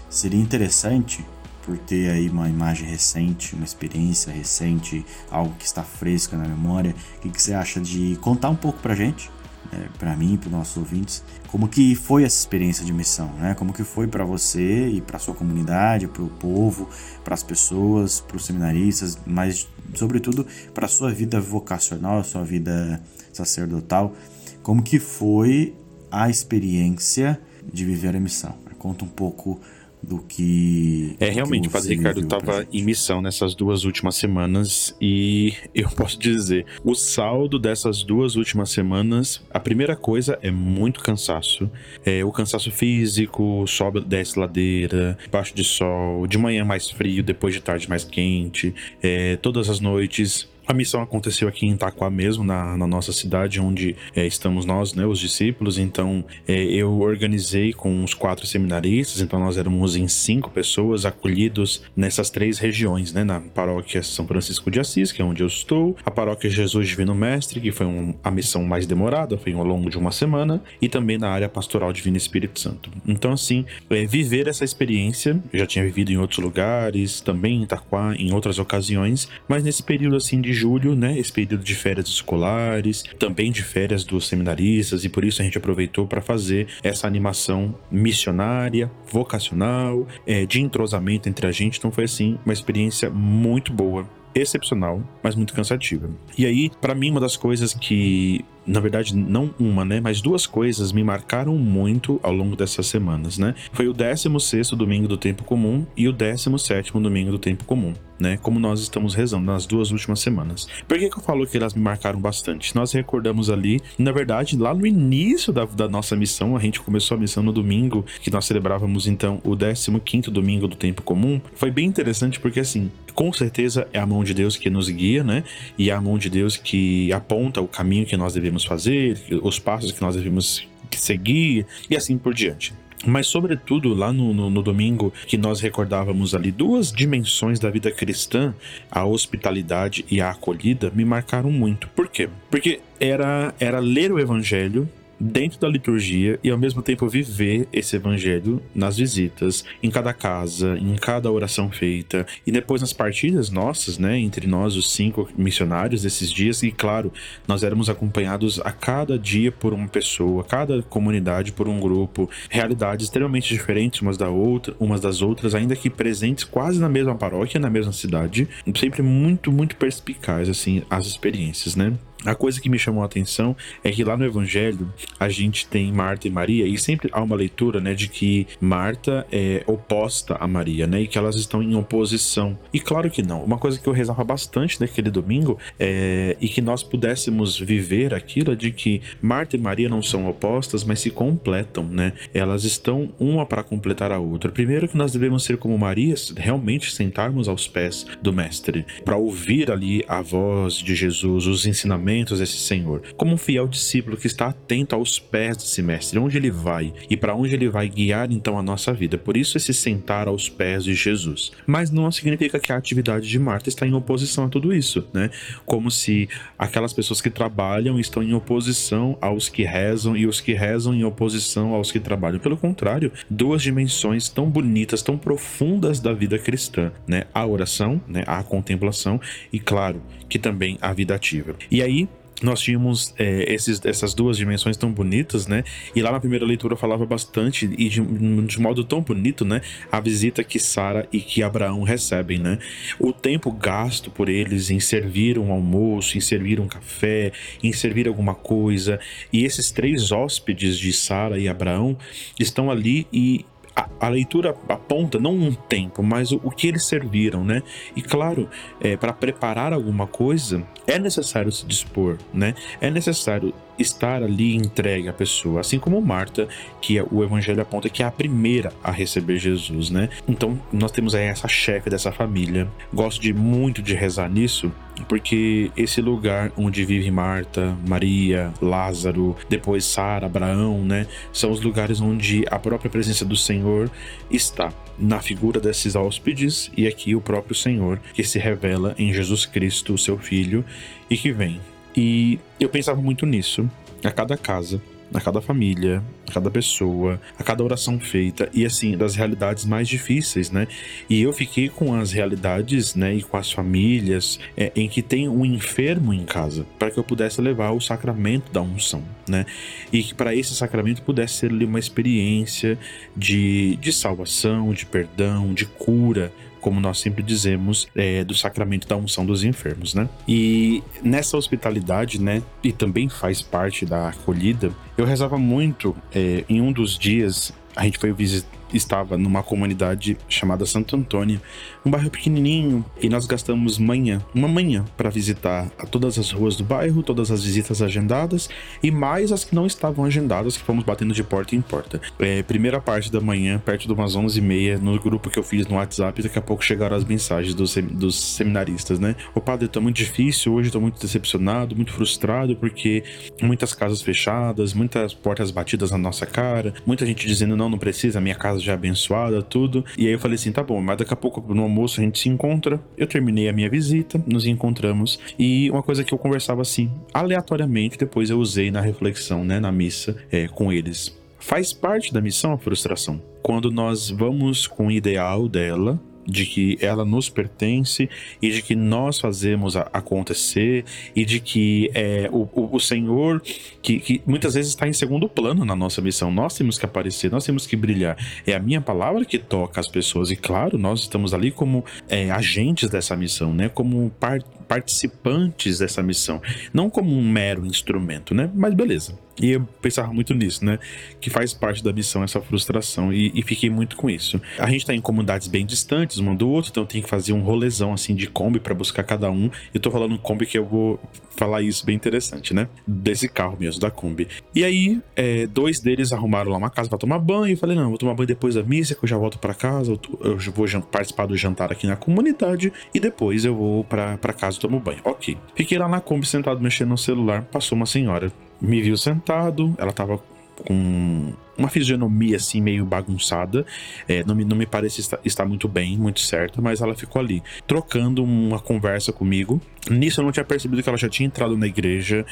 Seria 0.09 0.41
interessante 0.41 1.25
por 1.64 1.79
ter 1.79 2.11
aí 2.11 2.29
uma 2.29 2.49
imagem 2.49 2.88
recente, 2.88 3.55
uma 3.55 3.64
experiência 3.64 4.32
recente, 4.32 5.05
algo 5.31 5.55
que 5.59 5.64
está 5.64 5.82
fresco 5.82 6.37
na 6.37 6.47
memória. 6.47 6.94
O 7.17 7.20
que, 7.20 7.31
que 7.31 7.41
você 7.41 7.55
acha 7.55 7.81
de 7.81 8.19
contar 8.20 8.50
um 8.50 8.56
pouco 8.56 8.81
pra 8.81 8.94
gente? 8.94 9.31
é, 9.73 9.88
para 9.99 10.14
mim, 10.14 10.37
para 10.37 10.49
os 10.49 10.53
nossos 10.53 10.76
ouvintes, 10.76 11.25
como 11.49 11.67
que 11.67 11.94
foi 11.94 12.25
essa 12.25 12.38
experiência 12.38 12.85
de 12.85 12.93
missão, 12.93 13.32
né? 13.35 13.55
Como 13.55 13.73
que 13.73 13.82
foi 13.82 14.06
para 14.06 14.25
você 14.25 14.88
e 14.88 15.00
para 15.00 15.19
sua 15.19 15.35
comunidade, 15.35 16.06
para 16.06 16.23
o 16.23 16.29
povo, 16.29 16.88
para 17.25 17.35
as 17.35 17.43
pessoas, 17.43 18.20
para 18.20 18.37
os 18.37 18.44
seminaristas, 18.44 19.19
mas 19.26 19.67
sobretudo 19.94 20.47
para 20.75 20.87
sua 20.88 21.11
vida 21.11 21.41
vocacional, 21.41 22.23
sua 22.23 22.44
vida 22.44 23.03
sacerdotal, 23.32 24.14
como 24.62 24.82
que 24.82 24.99
foi 24.99 25.75
a 26.11 26.29
experiência 26.29 27.41
de 27.73 27.85
viver 27.85 28.14
a 28.14 28.20
missão? 28.20 28.55
Conta 28.79 29.05
um 29.05 29.09
pouco 29.09 29.61
do 30.02 30.19
que. 30.19 31.16
É, 31.20 31.31
realmente, 31.31 31.62
que 31.62 31.69
o 31.69 31.70
Padre 31.70 31.94
Ricardo 31.94 32.20
estava 32.20 32.66
em 32.72 32.82
missão 32.82 33.22
nessas 33.22 33.54
duas 33.54 33.84
últimas 33.84 34.16
semanas 34.16 34.96
e 35.00 35.54
eu 35.75 35.88
posso 35.90 36.19
dizer, 36.19 36.66
o 36.84 36.94
saldo 36.94 37.58
dessas 37.58 38.02
duas 38.02 38.37
últimas 38.37 38.70
semanas, 38.70 39.43
a 39.50 39.60
primeira 39.60 39.94
coisa 39.94 40.38
é 40.43 40.50
muito 40.50 41.00
cansaço. 41.00 41.70
É 42.04 42.25
o 42.25 42.32
cansaço 42.32 42.70
físico, 42.70 43.64
sobe, 43.66 44.00
desce 44.00 44.38
ladeira, 44.38 45.16
baixo 45.31 45.54
de 45.54 45.64
sol, 45.64 46.26
de 46.26 46.37
manhã 46.38 46.64
mais 46.64 46.90
frio, 46.90 47.22
depois 47.22 47.54
de 47.54 47.60
tarde 47.60 47.88
mais 47.88 48.04
quente, 48.04 48.75
é, 49.02 49.37
todas 49.37 49.69
as 49.69 49.81
noites 49.81 50.49
a 50.73 50.75
missão 50.75 51.03
aconteceu 51.03 51.47
aqui 51.47 51.67
em 51.67 51.73
Itaquá 51.73 52.11
mesmo, 52.11 52.43
na, 52.43 52.77
na 52.77 52.87
nossa 52.87 53.13
cidade, 53.13 53.61
onde 53.61 53.95
é, 54.17 54.27
estamos 54.27 54.65
nós, 54.65 54.95
né, 54.95 55.07
os 55.07 55.21
discípulos. 55.21 55.79
Então, 55.79 56.25
é, 56.49 56.65
eu 56.65 57.01
organizei 57.01 57.73
com 57.75 58.03
os 58.03 58.15
quatro 58.15 58.47
seminaristas, 58.47 59.21
então 59.21 59.39
nós 59.39 59.59
éramos 59.59 59.97
em 59.97 60.09
cinco 60.09 60.51
pessoas 60.51 61.05
acolhidos 61.05 61.83
nessas 61.95 62.31
três 62.31 62.59
regiões, 62.59 63.13
né, 63.13 63.23
na 63.23 63.39
paróquia 63.41 64.03
São 64.03 64.27
Francisco 64.27 64.71
de 64.71 64.81
Assis, 64.81 65.13
que 65.13 65.21
é 65.21 65.25
onde 65.25 65.43
eu 65.43 65.47
estou, 65.47 65.95
a 66.05 66.11
paróquia 66.11 66.49
Jesus 66.49 66.89
Divino 66.89 67.15
Mestre, 67.15 67.61
que 67.61 67.71
foi 67.71 67.87
um, 67.87 68.15
a 68.25 68.31
missão 68.31 68.65
mais 68.65 68.87
demorada, 68.87 69.37
foi 69.37 69.53
ao 69.53 69.65
longo 69.65 69.91
de 69.91 69.99
uma 69.99 70.11
semana, 70.11 70.63
e 70.81 70.89
também 70.89 71.19
na 71.19 71.29
área 71.29 71.51
pastoral 71.51 71.93
Divino 71.93 72.17
Espírito 72.17 72.59
Santo. 72.59 72.91
Então, 73.07 73.33
assim, 73.33 73.67
é, 73.91 74.07
viver 74.07 74.49
essa 74.49 74.65
experiência, 74.65 75.39
eu 75.53 75.59
já 75.59 75.67
tinha 75.67 75.85
vivido 75.85 76.11
em 76.11 76.17
outros 76.17 76.39
lugares, 76.39 77.21
também 77.21 77.57
em 77.59 77.63
Itaquá, 77.65 78.15
em 78.17 78.33
outras 78.33 78.59
ocasiões, 78.59 79.29
mas 79.47 79.63
nesse 79.63 79.83
período, 79.83 80.17
assim, 80.17 80.41
de 80.41 80.62
julho, 80.62 80.94
né? 80.94 81.19
Esse 81.19 81.32
período 81.32 81.64
de 81.64 81.75
férias 81.75 82.09
escolares, 82.09 83.03
também 83.19 83.50
de 83.50 83.62
férias 83.62 84.05
dos 84.05 84.29
seminaristas, 84.29 85.05
e 85.05 85.09
por 85.09 85.25
isso 85.25 85.43
a 85.43 85.44
gente 85.44 85.59
aproveitou 85.59 86.06
para 86.06 86.20
fazer 86.20 86.69
essa 86.82 87.06
animação 87.06 87.75
missionária, 87.91 88.91
vocacional, 89.11 90.06
é, 90.25 90.47
de 90.47 90.61
entrosamento 90.61 91.29
entre 91.29 91.47
a 91.47 91.53
gente. 91.53 91.79
Então 91.79 91.91
foi 91.91 92.05
assim 92.05 92.38
uma 92.44 92.53
experiência 92.53 93.11
muito 93.11 93.73
boa 93.73 94.09
excepcional, 94.35 95.03
mas 95.23 95.35
muito 95.35 95.53
cansativa. 95.53 96.09
E 96.38 96.47
aí, 96.47 96.70
para 96.81 96.94
mim, 96.94 97.11
uma 97.11 97.20
das 97.20 97.37
coisas 97.37 97.75
que 97.75 98.44
na 98.67 98.81
verdade, 98.81 99.17
não 99.17 99.53
uma, 99.59 99.85
né? 99.85 100.00
Mas 100.00 100.20
duas 100.20 100.47
coisas 100.47 100.93
me 100.93 101.03
marcaram 101.03 101.56
muito 101.56 102.20
ao 102.23 102.32
longo 102.32 102.55
dessas 102.55 102.87
semanas, 102.87 103.38
né? 103.38 103.55
Foi 103.73 103.88
o 103.88 103.93
16 103.93 104.70
domingo 104.70 105.09
do 105.09 105.17
tempo 105.17 105.43
comum 105.43 105.85
e 105.97 106.09
o 106.09 106.12
17 106.12 106.93
domingo 106.93 107.32
do 107.32 107.38
tempo 107.38 107.64
comum, 107.64 107.93
né? 108.23 108.39
Como 108.41 108.59
nós 108.59 108.81
estamos 108.81 109.15
rezando 109.15 109.45
nas 109.45 109.67
duas 109.67 109.91
últimas 109.91 110.21
semanas. 110.21 110.67
Por 110.87 110.99
que, 110.99 111.11
que 111.11 111.19
eu 111.19 111.23
falo 111.23 111.47
que 111.47 111.57
elas 111.57 111.75
me 111.75 111.83
marcaram 111.83 112.21
bastante? 112.21 112.75
Nós 112.75 112.93
recordamos 112.93 113.51
ali, 113.51 113.81
na 113.99 114.13
verdade, 114.13 114.57
lá 114.57 114.73
no 114.73 114.87
início 114.87 115.53
da, 115.53 115.65
da 115.65 115.89
nossa 115.89 116.17
missão, 116.17 116.57
a 116.57 116.61
gente 116.61 116.81
começou 116.81 117.17
a 117.17 117.21
missão 117.21 117.43
no 117.43 117.53
domingo, 117.53 118.07
que 118.23 118.31
nós 118.31 118.47
celebrávamos 118.47 119.07
então 119.07 119.41
o 119.45 119.57
15 120.01 120.31
domingo 120.31 120.69
do 120.69 120.77
tempo 120.77 121.03
comum. 121.03 121.41
Foi 121.55 121.71
bem 121.71 121.87
interessante 121.87 122.39
porque, 122.39 122.61
assim, 122.61 122.91
com 123.15 123.33
certeza 123.33 123.89
é 123.93 123.99
a 123.99 124.07
mão 124.07 124.23
de 124.23 124.33
Deus 124.33 124.57
que 124.57 124.71
nos 124.71 124.89
guia, 124.89 125.25
né? 125.25 125.45
E 125.77 125.91
é 125.91 125.93
a 125.93 126.01
mão 126.01 126.17
de 126.17 126.31
Deus 126.31 126.57
que 126.57 127.13
aponta 127.13 127.61
o 127.61 127.69
caminho 127.69 128.07
que 128.07 128.17
nós 128.17 128.35
devemos 128.35 128.65
fazer, 128.65 129.19
os 129.43 129.59
passos 129.59 129.93
que 129.93 130.01
nós 130.01 130.15
devemos 130.15 130.67
seguir 130.91 131.67
e 131.91 131.97
assim 131.97 132.17
por 132.19 132.35
diante. 132.35 132.73
Mas, 133.04 133.26
sobretudo, 133.26 133.94
lá 133.94 134.12
no, 134.12 134.32
no, 134.32 134.50
no, 134.50 134.62
domingo, 134.62 135.12
que 135.26 135.37
nós 135.37 135.60
recordávamos 135.60 136.34
ali 136.34 136.50
duas 136.50 136.93
dimensões 136.93 137.58
da 137.58 137.70
vida 137.70 137.90
cristã, 137.90 138.54
a 138.90 139.04
hospitalidade 139.04 140.04
e 140.10 140.20
a 140.20 140.31
acolhida, 140.31 140.90
me 140.94 141.04
marcaram 141.04 141.50
muito. 141.50 141.88
Por 141.88 142.08
quê? 142.08 142.28
Porque 142.50 142.81
era, 143.00 143.54
era 143.58 143.81
ler 143.81 144.12
o 144.12 144.19
evangelho 144.19 144.88
dentro 145.23 145.61
da 145.61 145.69
liturgia 145.69 146.39
e 146.43 146.51
ao 146.51 146.59
mesmo 146.59 146.83
tempo 146.83 147.09
viver 147.09 147.69
esse 147.73 147.95
evangelho 147.95 148.61
nas 148.75 148.97
visitas, 148.97 149.65
em 149.81 149.91
cada 149.91 150.13
casa, 150.13 150.77
em 150.77 150.97
cada 150.97 151.31
oração 151.31 151.71
feita. 151.71 152.26
E 152.45 152.50
depois 152.50 152.81
nas 152.81 152.93
partidas 152.93 153.50
nossas, 153.50 153.99
né, 153.99 154.19
entre 154.19 154.49
nós 154.49 154.75
os 154.75 154.91
cinco 154.91 155.29
missionários 155.37 156.02
desses 156.02 156.31
dias 156.31 156.62
e 156.62 156.73
claro, 156.73 157.12
nós 157.47 157.62
éramos 157.62 157.88
acompanhados 157.88 158.61
a 158.61 158.73
cada 158.73 159.17
dia 159.17 159.52
por 159.52 159.73
uma 159.73 159.87
pessoa, 159.87 160.43
cada 160.43 160.83
comunidade 160.83 161.52
por 161.52 161.69
um 161.69 161.79
grupo, 161.79 162.29
realidades 162.50 163.07
extremamente 163.07 163.49
diferentes 163.49 164.02
umas 164.02 164.17
da 164.17 164.29
outra, 164.29 164.75
umas 164.81 165.00
das 165.00 165.23
outras, 165.23 165.55
ainda 165.55 165.76
que 165.76 165.88
presentes 165.88 166.45
quase 166.45 166.81
na 166.81 166.88
mesma 166.88 167.14
paróquia, 167.14 167.61
na 167.61 167.71
mesma 167.71 167.93
cidade, 167.93 168.49
sempre 168.75 169.02
muito 169.02 169.52
muito 169.52 169.76
perspicaz 169.76 170.49
assim 170.49 170.83
as 170.91 171.07
experiências, 171.07 171.76
né? 171.76 171.93
A 172.25 172.35
coisa 172.35 172.61
que 172.61 172.69
me 172.69 172.79
chamou 172.79 173.02
a 173.02 173.07
atenção 173.07 173.57
é 173.83 173.91
que 173.91 174.05
lá 174.05 174.17
no 174.17 174.25
Evangelho 174.25 174.93
a 175.19 175.29
gente 175.29 175.67
tem 175.67 175.93
Marta 175.93 176.29
e 176.29 176.31
Maria 176.31 176.67
e 176.67 176.79
sempre 176.79 177.09
há 177.12 177.21
uma 177.21 177.35
leitura, 177.35 177.81
né, 177.81 177.95
de 177.95 178.09
que 178.09 178.47
Marta 178.61 179.26
é 179.33 179.64
oposta 179.67 180.37
a 180.38 180.47
Maria, 180.47 180.87
né, 180.87 181.02
e 181.02 181.07
que 181.09 181.19
elas 181.19 181.35
estão 181.35 181.62
em 181.62 181.75
oposição. 181.75 182.57
E 182.73 182.79
claro 182.79 183.11
que 183.11 183.23
não. 183.23 183.43
Uma 183.43 183.59
coisa 183.59 183.79
que 183.79 183.87
eu 183.87 183.93
rezava 183.93 184.23
bastante 184.23 184.81
naquele 184.81 185.11
domingo 185.11 185.59
é 185.79 186.37
e 186.41 186.49
que 186.49 186.61
nós 186.61 186.83
pudéssemos 186.83 187.59
viver 187.59 188.14
aquilo 188.14 188.55
de 188.55 188.71
que 188.71 189.02
Marta 189.21 189.57
e 189.57 189.59
Maria 189.59 189.88
não 189.88 190.02
são 190.02 190.29
opostas, 190.29 190.85
mas 190.85 191.00
se 191.00 191.11
completam, 191.11 191.85
né? 191.85 192.12
Elas 192.33 192.64
estão 192.64 193.12
uma 193.19 193.45
para 193.45 193.62
completar 193.62 194.12
a 194.12 194.19
outra. 194.19 194.50
Primeiro 194.50 194.88
que 194.88 194.97
nós 194.97 195.12
devemos 195.12 195.45
ser 195.45 195.57
como 195.57 195.76
Maria, 195.76 196.14
realmente 196.37 196.93
sentarmos 196.93 197.49
aos 197.49 197.67
pés 197.67 198.07
do 198.21 198.33
mestre 198.33 198.85
para 199.05 199.17
ouvir 199.17 199.71
ali 199.71 200.05
a 200.07 200.21
voz 200.23 200.75
de 200.75 200.95
Jesus, 200.95 201.47
os 201.47 201.67
ensinamentos 201.67 202.12
ensinamentos 202.12 202.38
desse 202.38 202.59
Senhor, 202.59 203.02
como 203.16 203.35
um 203.35 203.38
fiel 203.38 203.66
discípulo 203.66 204.16
que 204.16 204.26
está 204.26 204.47
atento 204.47 204.95
aos 204.95 205.19
pés 205.19 205.57
desse 205.57 205.83
mestre, 205.83 206.19
onde 206.19 206.37
ele 206.37 206.50
vai 206.50 206.92
e 207.09 207.16
para 207.16 207.35
onde 207.35 207.54
ele 207.54 207.69
vai 207.69 207.88
guiar 207.88 208.31
então 208.31 208.59
a 208.59 208.62
nossa 208.62 208.92
vida. 208.92 209.16
Por 209.16 209.37
isso 209.37 209.57
esse 209.57 209.73
sentar 209.73 210.28
aos 210.28 210.49
pés 210.49 210.85
de 210.85 210.95
Jesus. 210.95 211.52
Mas 211.66 211.90
não 211.90 212.11
significa 212.11 212.59
que 212.61 212.73
a 212.73 212.76
atividade 212.76 213.28
de 213.28 213.38
Marta 213.38 213.69
está 213.69 213.87
em 213.87 213.95
oposição 213.95 214.45
a 214.45 214.49
tudo 214.49 214.75
isso, 214.75 215.07
né? 215.12 215.31
Como 215.64 215.90
se 215.90 216.28
aquelas 216.59 216.92
pessoas 216.92 217.21
que 217.21 217.31
trabalham 217.31 217.99
estão 217.99 218.23
em 218.23 218.35
oposição 218.35 219.16
aos 219.21 219.49
que 219.49 219.62
rezam 219.62 220.16
e 220.16 220.26
os 220.26 220.40
que 220.40 220.52
rezam 220.52 220.95
em 220.95 221.04
oposição 221.04 221.73
aos 221.75 221.90
que 221.90 222.00
trabalham. 222.00 222.38
Pelo 222.38 222.57
contrário, 222.57 223.12
duas 223.28 223.62
dimensões 223.62 224.28
tão 224.28 224.49
bonitas, 224.50 225.02
tão 225.02 225.16
profundas 225.16 226.00
da 226.00 226.12
vida 226.12 226.38
cristã, 226.38 226.92
né? 227.07 227.25
A 227.33 227.47
oração, 227.47 228.00
né? 228.07 228.25
A 228.26 228.42
contemplação 228.42 229.21
e 229.52 229.59
claro, 229.59 230.02
que 230.28 230.38
também 230.38 230.78
a 230.81 230.92
vida 230.92 231.14
ativa. 231.14 231.54
E 231.71 231.83
aí 231.83 232.01
nós 232.43 232.61
tínhamos 232.61 233.15
é, 233.19 233.53
esses, 233.53 233.81
essas 233.85 234.15
duas 234.15 234.37
dimensões 234.37 234.77
tão 234.77 234.93
bonitas, 234.93 235.47
né? 235.47 235.65
E 235.95 236.03
lá 236.03 236.11
na 236.11 236.21
primeira 236.21 236.45
leitura 236.45 236.77
falava 236.77 237.07
bastante, 237.07 237.67
e 237.79 237.89
de, 237.89 238.01
de 238.01 238.61
modo 238.61 238.85
tão 238.85 239.01
bonito, 239.01 239.45
né? 239.45 239.61
A 239.91 240.01
visita 240.01 240.43
que 240.43 240.59
Sara 240.59 241.09
e 241.12 241.21
que 241.21 241.43
Abraão 241.43 241.83
recebem, 241.83 242.39
né? 242.39 242.59
O 242.99 243.12
tempo 243.12 243.51
gasto 243.51 244.11
por 244.11 244.29
eles 244.29 244.71
em 244.71 244.81
servir 244.81 245.39
um 245.39 245.53
almoço, 245.53 246.17
em 246.17 246.21
servir 246.21 246.61
um 246.61 246.67
café, 246.67 247.33
em 247.62 247.73
servir 247.73 248.09
alguma 248.09 248.35
coisa. 248.35 248.99
E 249.33 249.45
esses 249.45 249.71
três 249.71 250.11
hóspedes 250.11 250.79
de 250.79 250.93
Sara 250.93 251.39
e 251.39 251.49
Abraão 251.49 251.97
estão 252.39 252.71
ali 252.71 253.07
e 253.12 253.45
a, 253.75 253.88
a, 254.00 254.09
leitura 254.09 254.55
aponta 254.69 255.19
não 255.19 255.35
um 255.35 255.52
tempo, 255.52 256.02
mas 256.02 256.33
o, 256.33 256.41
o 256.43 256.50
que 256.50 256.69
eles 256.69 256.85
serviram, 256.85 257.45
né? 257.45 257.62
E 257.97 258.02
claro, 258.02 258.49
é, 258.81 258.97
para 258.97 259.12
preparar 259.12 259.73
alguma 259.73 260.07
coisa 260.07 260.62
é 260.87 260.99
necessário 260.99 261.50
se 261.50 261.64
dispor, 261.67 262.19
né? 262.33 262.55
É 262.81 262.91
necessário 262.91 263.55
estar 263.79 264.23
ali 264.23 264.55
entregue 264.55 265.09
à 265.09 265.12
pessoa, 265.12 265.61
assim 265.61 265.79
como 265.79 266.00
Marta, 266.00 266.47
que 266.81 266.99
é, 266.99 267.05
o 267.11 267.23
evangelho 267.23 267.62
aponta 267.62 267.88
que 267.88 268.02
é 268.02 268.07
a 268.07 268.11
primeira 268.11 268.73
a 268.83 268.91
receber 268.91 269.38
Jesus, 269.38 269.91
né? 269.91 270.09
Então 270.29 270.61
nós 270.73 270.91
temos 270.91 271.14
aí 271.14 271.25
essa 271.25 271.49
chefe 271.49 271.88
dessa 271.88 272.12
família. 272.12 272.69
Gosto 272.93 273.21
de 273.21 273.33
muito 273.33 273.83
de 273.83 273.95
rezar 273.95 274.29
nisso, 274.29 274.73
porque 275.08 275.70
esse 275.76 276.00
lugar 276.00 276.52
onde 276.56 276.84
vive 276.84 277.11
Marta, 277.11 277.76
Maria, 277.87 278.52
Lázaro, 278.61 279.37
depois 279.49 279.84
Sara, 279.84 280.26
Abraão, 280.26 280.84
né, 280.84 281.06
são 281.32 281.50
os 281.50 281.61
lugares 281.61 282.00
onde 282.00 282.44
a 282.50 282.58
própria 282.58 282.90
presença 282.90 283.25
do 283.25 283.37
Senhor 283.37 283.90
está 284.30 284.72
na 284.99 285.20
figura 285.20 285.61
desses 285.61 285.96
hóspedes 285.96 286.70
e 286.76 286.87
aqui 286.87 287.14
o 287.14 287.20
próprio 287.20 287.54
Senhor 287.54 287.99
que 288.14 288.22
se 288.22 288.38
revela 288.38 288.94
em 288.99 289.12
Jesus 289.12 289.46
Cristo, 289.46 289.96
seu 289.96 290.18
filho, 290.18 290.64
e 291.08 291.16
que 291.16 291.32
vem. 291.32 291.61
E 291.96 292.38
eu 292.58 292.68
pensava 292.68 293.00
muito 293.00 293.26
nisso, 293.26 293.68
a 294.04 294.11
cada 294.11 294.37
casa, 294.37 294.80
a 295.14 295.21
cada 295.21 295.40
família, 295.40 296.02
a 296.28 296.33
cada 296.33 296.50
pessoa, 296.50 297.21
a 297.38 297.42
cada 297.42 297.62
oração 297.62 297.99
feita 298.00 298.49
e 298.52 298.64
assim 298.64 298.97
das 298.97 299.14
realidades 299.14 299.64
mais 299.64 299.88
difíceis, 299.88 300.50
né? 300.50 300.66
E 301.09 301.23
eu 301.23 301.33
fiquei 301.33 301.69
com 301.69 301.95
as 301.95 302.12
realidades, 302.12 302.95
né, 302.95 303.14
e 303.14 303.23
com 303.23 303.37
as 303.37 303.52
famílias 303.52 304.38
é, 304.57 304.73
em 304.75 304.88
que 304.88 305.02
tem 305.02 305.28
um 305.28 305.45
enfermo 305.45 306.12
em 306.12 306.25
casa, 306.25 306.66
para 306.78 306.90
que 306.90 306.99
eu 306.99 307.04
pudesse 307.04 307.40
levar 307.40 307.73
o 307.73 307.81
sacramento 307.81 308.52
da 308.52 308.62
unção, 308.62 309.02
né? 309.28 309.45
E 309.92 310.02
que 310.02 310.14
para 310.14 310.35
esse 310.35 310.54
sacramento 310.54 311.02
pudesse 311.02 311.35
ser 311.35 311.52
uma 311.52 311.78
experiência 311.78 312.78
de, 313.16 313.76
de 313.76 313.92
salvação, 313.92 314.73
de 314.73 314.87
perdão, 314.87 315.52
de 315.52 315.66
cura, 315.66 316.33
como 316.62 316.81
nós 316.81 316.99
sempre 316.99 317.23
dizemos, 317.23 317.87
é, 317.95 318.25
do 318.25 318.35
sacramento 318.35 318.88
da 318.88 318.97
unção 318.97 319.26
dos 319.26 319.45
enfermos, 319.45 319.92
né? 319.92 320.09
E 320.26 320.83
nessa 321.02 321.37
hospitalidade, 321.37 322.19
né, 322.23 322.42
e 322.62 322.73
também 322.73 323.09
faz 323.09 323.42
parte 323.42 323.85
da 323.85 324.09
acolhida, 324.09 324.71
eu 324.97 325.04
rezava 325.04 325.37
muito 325.37 325.95
é, 326.14 326.45
em 326.49 326.61
um 326.61 326.73
dos 326.73 326.97
dias, 326.97 327.52
a 327.76 327.85
gente 327.85 327.99
foi 327.99 328.12
visitar 328.12 328.62
estava 328.73 329.17
numa 329.17 329.43
comunidade 329.43 330.17
chamada 330.29 330.67
Santo 330.67 330.97
Antônio, 330.97 331.41
um 331.85 331.91
bairro 331.91 332.11
pequenininho, 332.11 332.85
e 333.00 333.09
nós 333.09 333.26
gastamos 333.26 333.79
manhã, 333.79 334.23
uma 334.35 334.49
manhã, 334.49 334.85
para 334.97 335.11
visitar 335.11 335.69
todas 335.91 336.19
as 336.19 336.31
ruas 336.31 336.57
do 336.57 336.64
bairro, 336.64 337.02
todas 337.02 337.31
as 337.31 337.45
visitas 337.45 337.83
agendadas 337.83 338.49
e 338.83 338.91
mais 338.91 339.33
as 339.33 339.45
que 339.45 339.55
não 339.55 339.67
estavam 339.67 340.05
agendadas, 340.05 340.57
que 340.57 340.62
fomos 340.62 340.85
batendo 340.85 341.14
de 341.14 341.23
porta 341.23 341.55
em 341.57 341.61
porta. 341.61 342.00
É, 342.19 342.43
primeira 342.43 342.81
parte 342.81 343.11
da 343.11 343.21
manhã, 343.21 343.59
perto 343.59 343.87
de 343.87 343.93
umas 343.93 344.17
11h30, 344.17 344.79
no 344.79 344.99
grupo 345.00 345.31
que 345.31 345.38
eu 345.38 345.43
fiz 345.43 345.67
no 345.67 345.76
WhatsApp, 345.76 346.23
daqui 346.23 346.38
a 346.38 346.43
pouco 346.43 346.64
chegaram 346.64 346.97
as 346.97 347.05
mensagens 347.05 347.55
dos, 347.55 347.75
dos 347.76 348.19
seminaristas, 348.19 348.99
né? 348.99 349.17
O 349.35 349.41
padre, 349.41 349.69
tá 349.69 349.81
muito 349.81 349.97
difícil 349.97 350.55
hoje, 350.55 350.71
tô 350.71 350.81
muito 350.81 351.00
decepcionado, 351.00 351.75
muito 351.75 351.93
frustrado, 351.93 352.57
porque 352.57 353.02
muitas 353.41 353.75
casas 353.75 354.02
fechadas, 354.02 354.75
muitas 354.75 355.14
portas 355.14 355.50
batidas 355.50 355.91
na 355.91 355.99
nossa 355.99 356.26
cara, 356.26 356.75
muita 356.87 357.05
gente 357.07 357.26
dizendo, 357.26 357.57
não, 357.57 357.69
não 357.69 357.79
precisa, 357.79 358.21
minha 358.21 358.35
já 358.62 358.75
abençoada, 358.75 359.42
tudo. 359.42 359.85
E 359.97 360.07
aí 360.07 360.12
eu 360.12 360.19
falei 360.19 360.37
assim: 360.37 360.52
tá 360.52 360.62
bom, 360.62 360.81
mas 360.81 360.99
daqui 360.99 361.12
a 361.12 361.16
pouco 361.16 361.54
no 361.54 361.62
almoço 361.62 362.00
a 362.00 362.04
gente 362.04 362.19
se 362.19 362.28
encontra. 362.28 362.81
Eu 362.97 363.07
terminei 363.07 363.49
a 363.49 363.52
minha 363.52 363.69
visita, 363.69 364.23
nos 364.26 364.47
encontramos. 364.47 365.19
E 365.38 365.71
uma 365.71 365.83
coisa 365.83 366.04
que 366.04 366.12
eu 366.12 366.19
conversava 366.19 366.62
assim, 366.62 366.90
aleatoriamente, 367.12 367.99
depois 367.99 368.31
eu 368.31 368.38
usei 368.38 368.71
na 368.71 368.81
reflexão, 368.81 369.45
né, 369.45 369.61
na 369.61 369.73
missa, 369.73 370.16
é, 370.31 370.49
com 370.49 370.73
eles. 370.73 371.16
Faz 371.38 371.73
parte 371.73 372.12
da 372.12 372.21
missão 372.21 372.52
a 372.52 372.59
frustração. 372.59 373.21
Quando 373.42 373.71
nós 373.71 374.09
vamos 374.11 374.69
com 374.69 374.87
o 374.87 374.90
ideal 374.92 375.49
dela, 375.49 376.00
de 376.26 376.47
que 376.47 376.79
ela 376.81 377.05
nos 377.05 377.29
pertence 377.29 378.09
e 378.41 378.50
de 378.50 378.62
que 378.62 378.75
nós 378.75 379.19
fazemos 379.19 379.76
acontecer 379.76 380.85
e 381.14 381.25
de 381.25 381.41
que 381.41 381.91
é, 381.95 382.29
o, 382.33 382.49
o, 382.52 382.76
o 382.76 382.81
Senhor, 382.81 383.43
que, 383.81 383.99
que, 383.99 384.23
muitas 384.26 384.55
vezes 384.55 384.71
está 384.71 384.87
em 384.87 384.93
segundo 384.93 385.29
plano 385.29 385.64
na 385.64 385.75
nossa 385.75 386.00
missão, 386.00 386.31
nós 386.31 386.55
temos 386.55 386.79
que 386.79 386.85
aparecer, 386.85 387.31
nós 387.31 387.45
temos 387.45 387.67
que 387.67 387.76
brilhar. 387.76 388.17
É 388.47 388.55
a 388.55 388.61
minha 388.61 388.81
palavra 388.81 389.25
que 389.25 389.38
toca 389.38 389.81
as 389.81 389.88
pessoas 389.88 390.31
e, 390.31 390.37
claro, 390.37 390.79
nós 390.79 391.00
estamos 391.00 391.35
ali 391.35 391.50
como 391.50 391.85
é, 392.09 392.31
agentes 392.31 392.88
dessa 392.88 393.17
missão, 393.17 393.52
né? 393.52 393.69
como 393.69 394.11
par 394.21 394.41
participantes 394.73 395.81
dessa 395.81 396.02
missão, 396.02 396.41
não 396.73 396.88
como 396.88 397.14
um 397.14 397.29
mero 397.29 397.67
instrumento, 397.67 398.35
né? 398.35 398.50
Mas 398.55 398.73
beleza. 398.73 399.19
E 399.41 399.50
eu 399.50 399.62
pensava 399.81 400.12
muito 400.12 400.35
nisso, 400.35 400.64
né? 400.64 400.79
Que 401.21 401.31
faz 401.31 401.55
parte 401.55 401.83
da 401.83 401.93
missão 401.93 402.23
essa 402.23 402.41
frustração. 402.41 403.12
E, 403.12 403.33
e 403.35 403.43
fiquei 403.43 403.71
muito 403.71 403.97
com 403.97 404.11
isso. 404.11 404.41
A 404.59 404.69
gente 404.71 404.85
tá 404.85 404.95
em 404.95 405.00
comunidades 405.00 405.49
bem 405.49 405.64
distantes 405.64 406.19
um 406.19 406.35
do 406.35 406.49
outro, 406.49 406.71
então 406.71 406.85
tem 406.85 407.02
que 407.02 407.09
fazer 407.09 407.33
um 407.33 407.41
rolezão 407.41 407.93
assim 407.93 408.14
de 408.14 408.26
Kombi 408.26 408.61
para 408.61 408.75
buscar 408.75 409.02
cada 409.02 409.31
um. 409.31 409.50
Eu 409.73 409.81
tô 409.81 409.91
falando 409.91 410.19
Kombi 410.19 410.47
que 410.47 410.59
eu 410.59 410.64
vou 410.64 411.00
falar 411.37 411.62
isso 411.62 411.85
bem 411.85 411.97
interessante, 411.97 412.52
né? 412.52 412.69
Desse 412.87 413.29
carro 413.29 413.57
mesmo, 413.59 413.81
da 413.81 413.91
Kombi. 413.91 414.29
E 414.55 414.64
aí, 414.64 415.00
é, 415.17 415.47
dois 415.47 415.81
deles 415.81 416.12
arrumaram 416.12 416.50
lá 416.50 416.59
uma 416.59 416.71
casa 416.71 416.88
para 416.88 416.99
tomar 416.99 417.19
banho. 417.19 417.52
E 417.52 417.57
falei, 417.57 417.76
não, 417.76 417.88
vou 417.88 417.99
tomar 417.99 418.14
banho 418.14 418.26
depois 418.26 418.55
da 418.55 418.62
missa, 418.62 418.95
que 418.95 419.02
eu 419.02 419.09
já 419.09 419.17
volto 419.17 419.38
para 419.38 419.55
casa. 419.55 419.93
Eu, 419.93 420.00
eu 420.21 420.38
vou 420.52 420.67
participar 420.83 421.26
do 421.26 421.37
jantar 421.37 421.73
aqui 421.73 421.87
na 421.87 421.97
comunidade. 421.97 422.73
E 422.95 423.00
depois 423.00 423.45
eu 423.45 423.57
vou 423.57 423.83
para 423.83 424.19
casa 424.35 424.61
tomo 424.62 424.81
banho. 424.81 425.00
Ok. 425.04 425.37
Fiquei 425.54 425.78
lá 425.78 425.88
na 425.88 426.00
Kombi 426.00 426.26
sentado 426.26 426.61
mexendo 426.61 426.90
no 426.90 426.99
celular. 426.99 427.42
Passou 427.42 427.76
uma 427.76 427.87
senhora 427.87 428.33
me 428.62 428.81
viu 428.81 428.97
sentado, 428.97 429.75
ela 429.76 429.92
tava 429.92 430.21
com 430.64 431.33
uma 431.62 431.69
fisionomia 431.69 432.37
assim 432.37 432.61
meio 432.61 432.85
bagunçada, 432.85 433.64
é, 434.09 434.25
não, 434.25 434.35
me, 434.35 434.45
não 434.45 434.57
me 434.57 434.66
parece 434.66 435.00
estar, 435.00 435.19
estar, 435.25 435.47
muito 435.47 435.69
bem, 435.69 435.97
muito 435.97 436.21
certa, 436.21 436.61
mas 436.61 436.81
ela 436.81 436.95
ficou 436.95 437.21
ali 437.21 437.42
trocando 437.66 438.23
uma 438.23 438.59
conversa 438.59 439.12
comigo. 439.12 439.61
Nisso 439.90 440.21
eu 440.21 440.25
não 440.25 440.33
tinha 440.33 440.45
percebido 440.45 440.83
que 440.83 440.88
ela 440.88 440.99
já 440.99 441.09
tinha 441.09 441.26
entrado 441.26 441.57
na 441.57 441.66
igreja, 441.66 442.25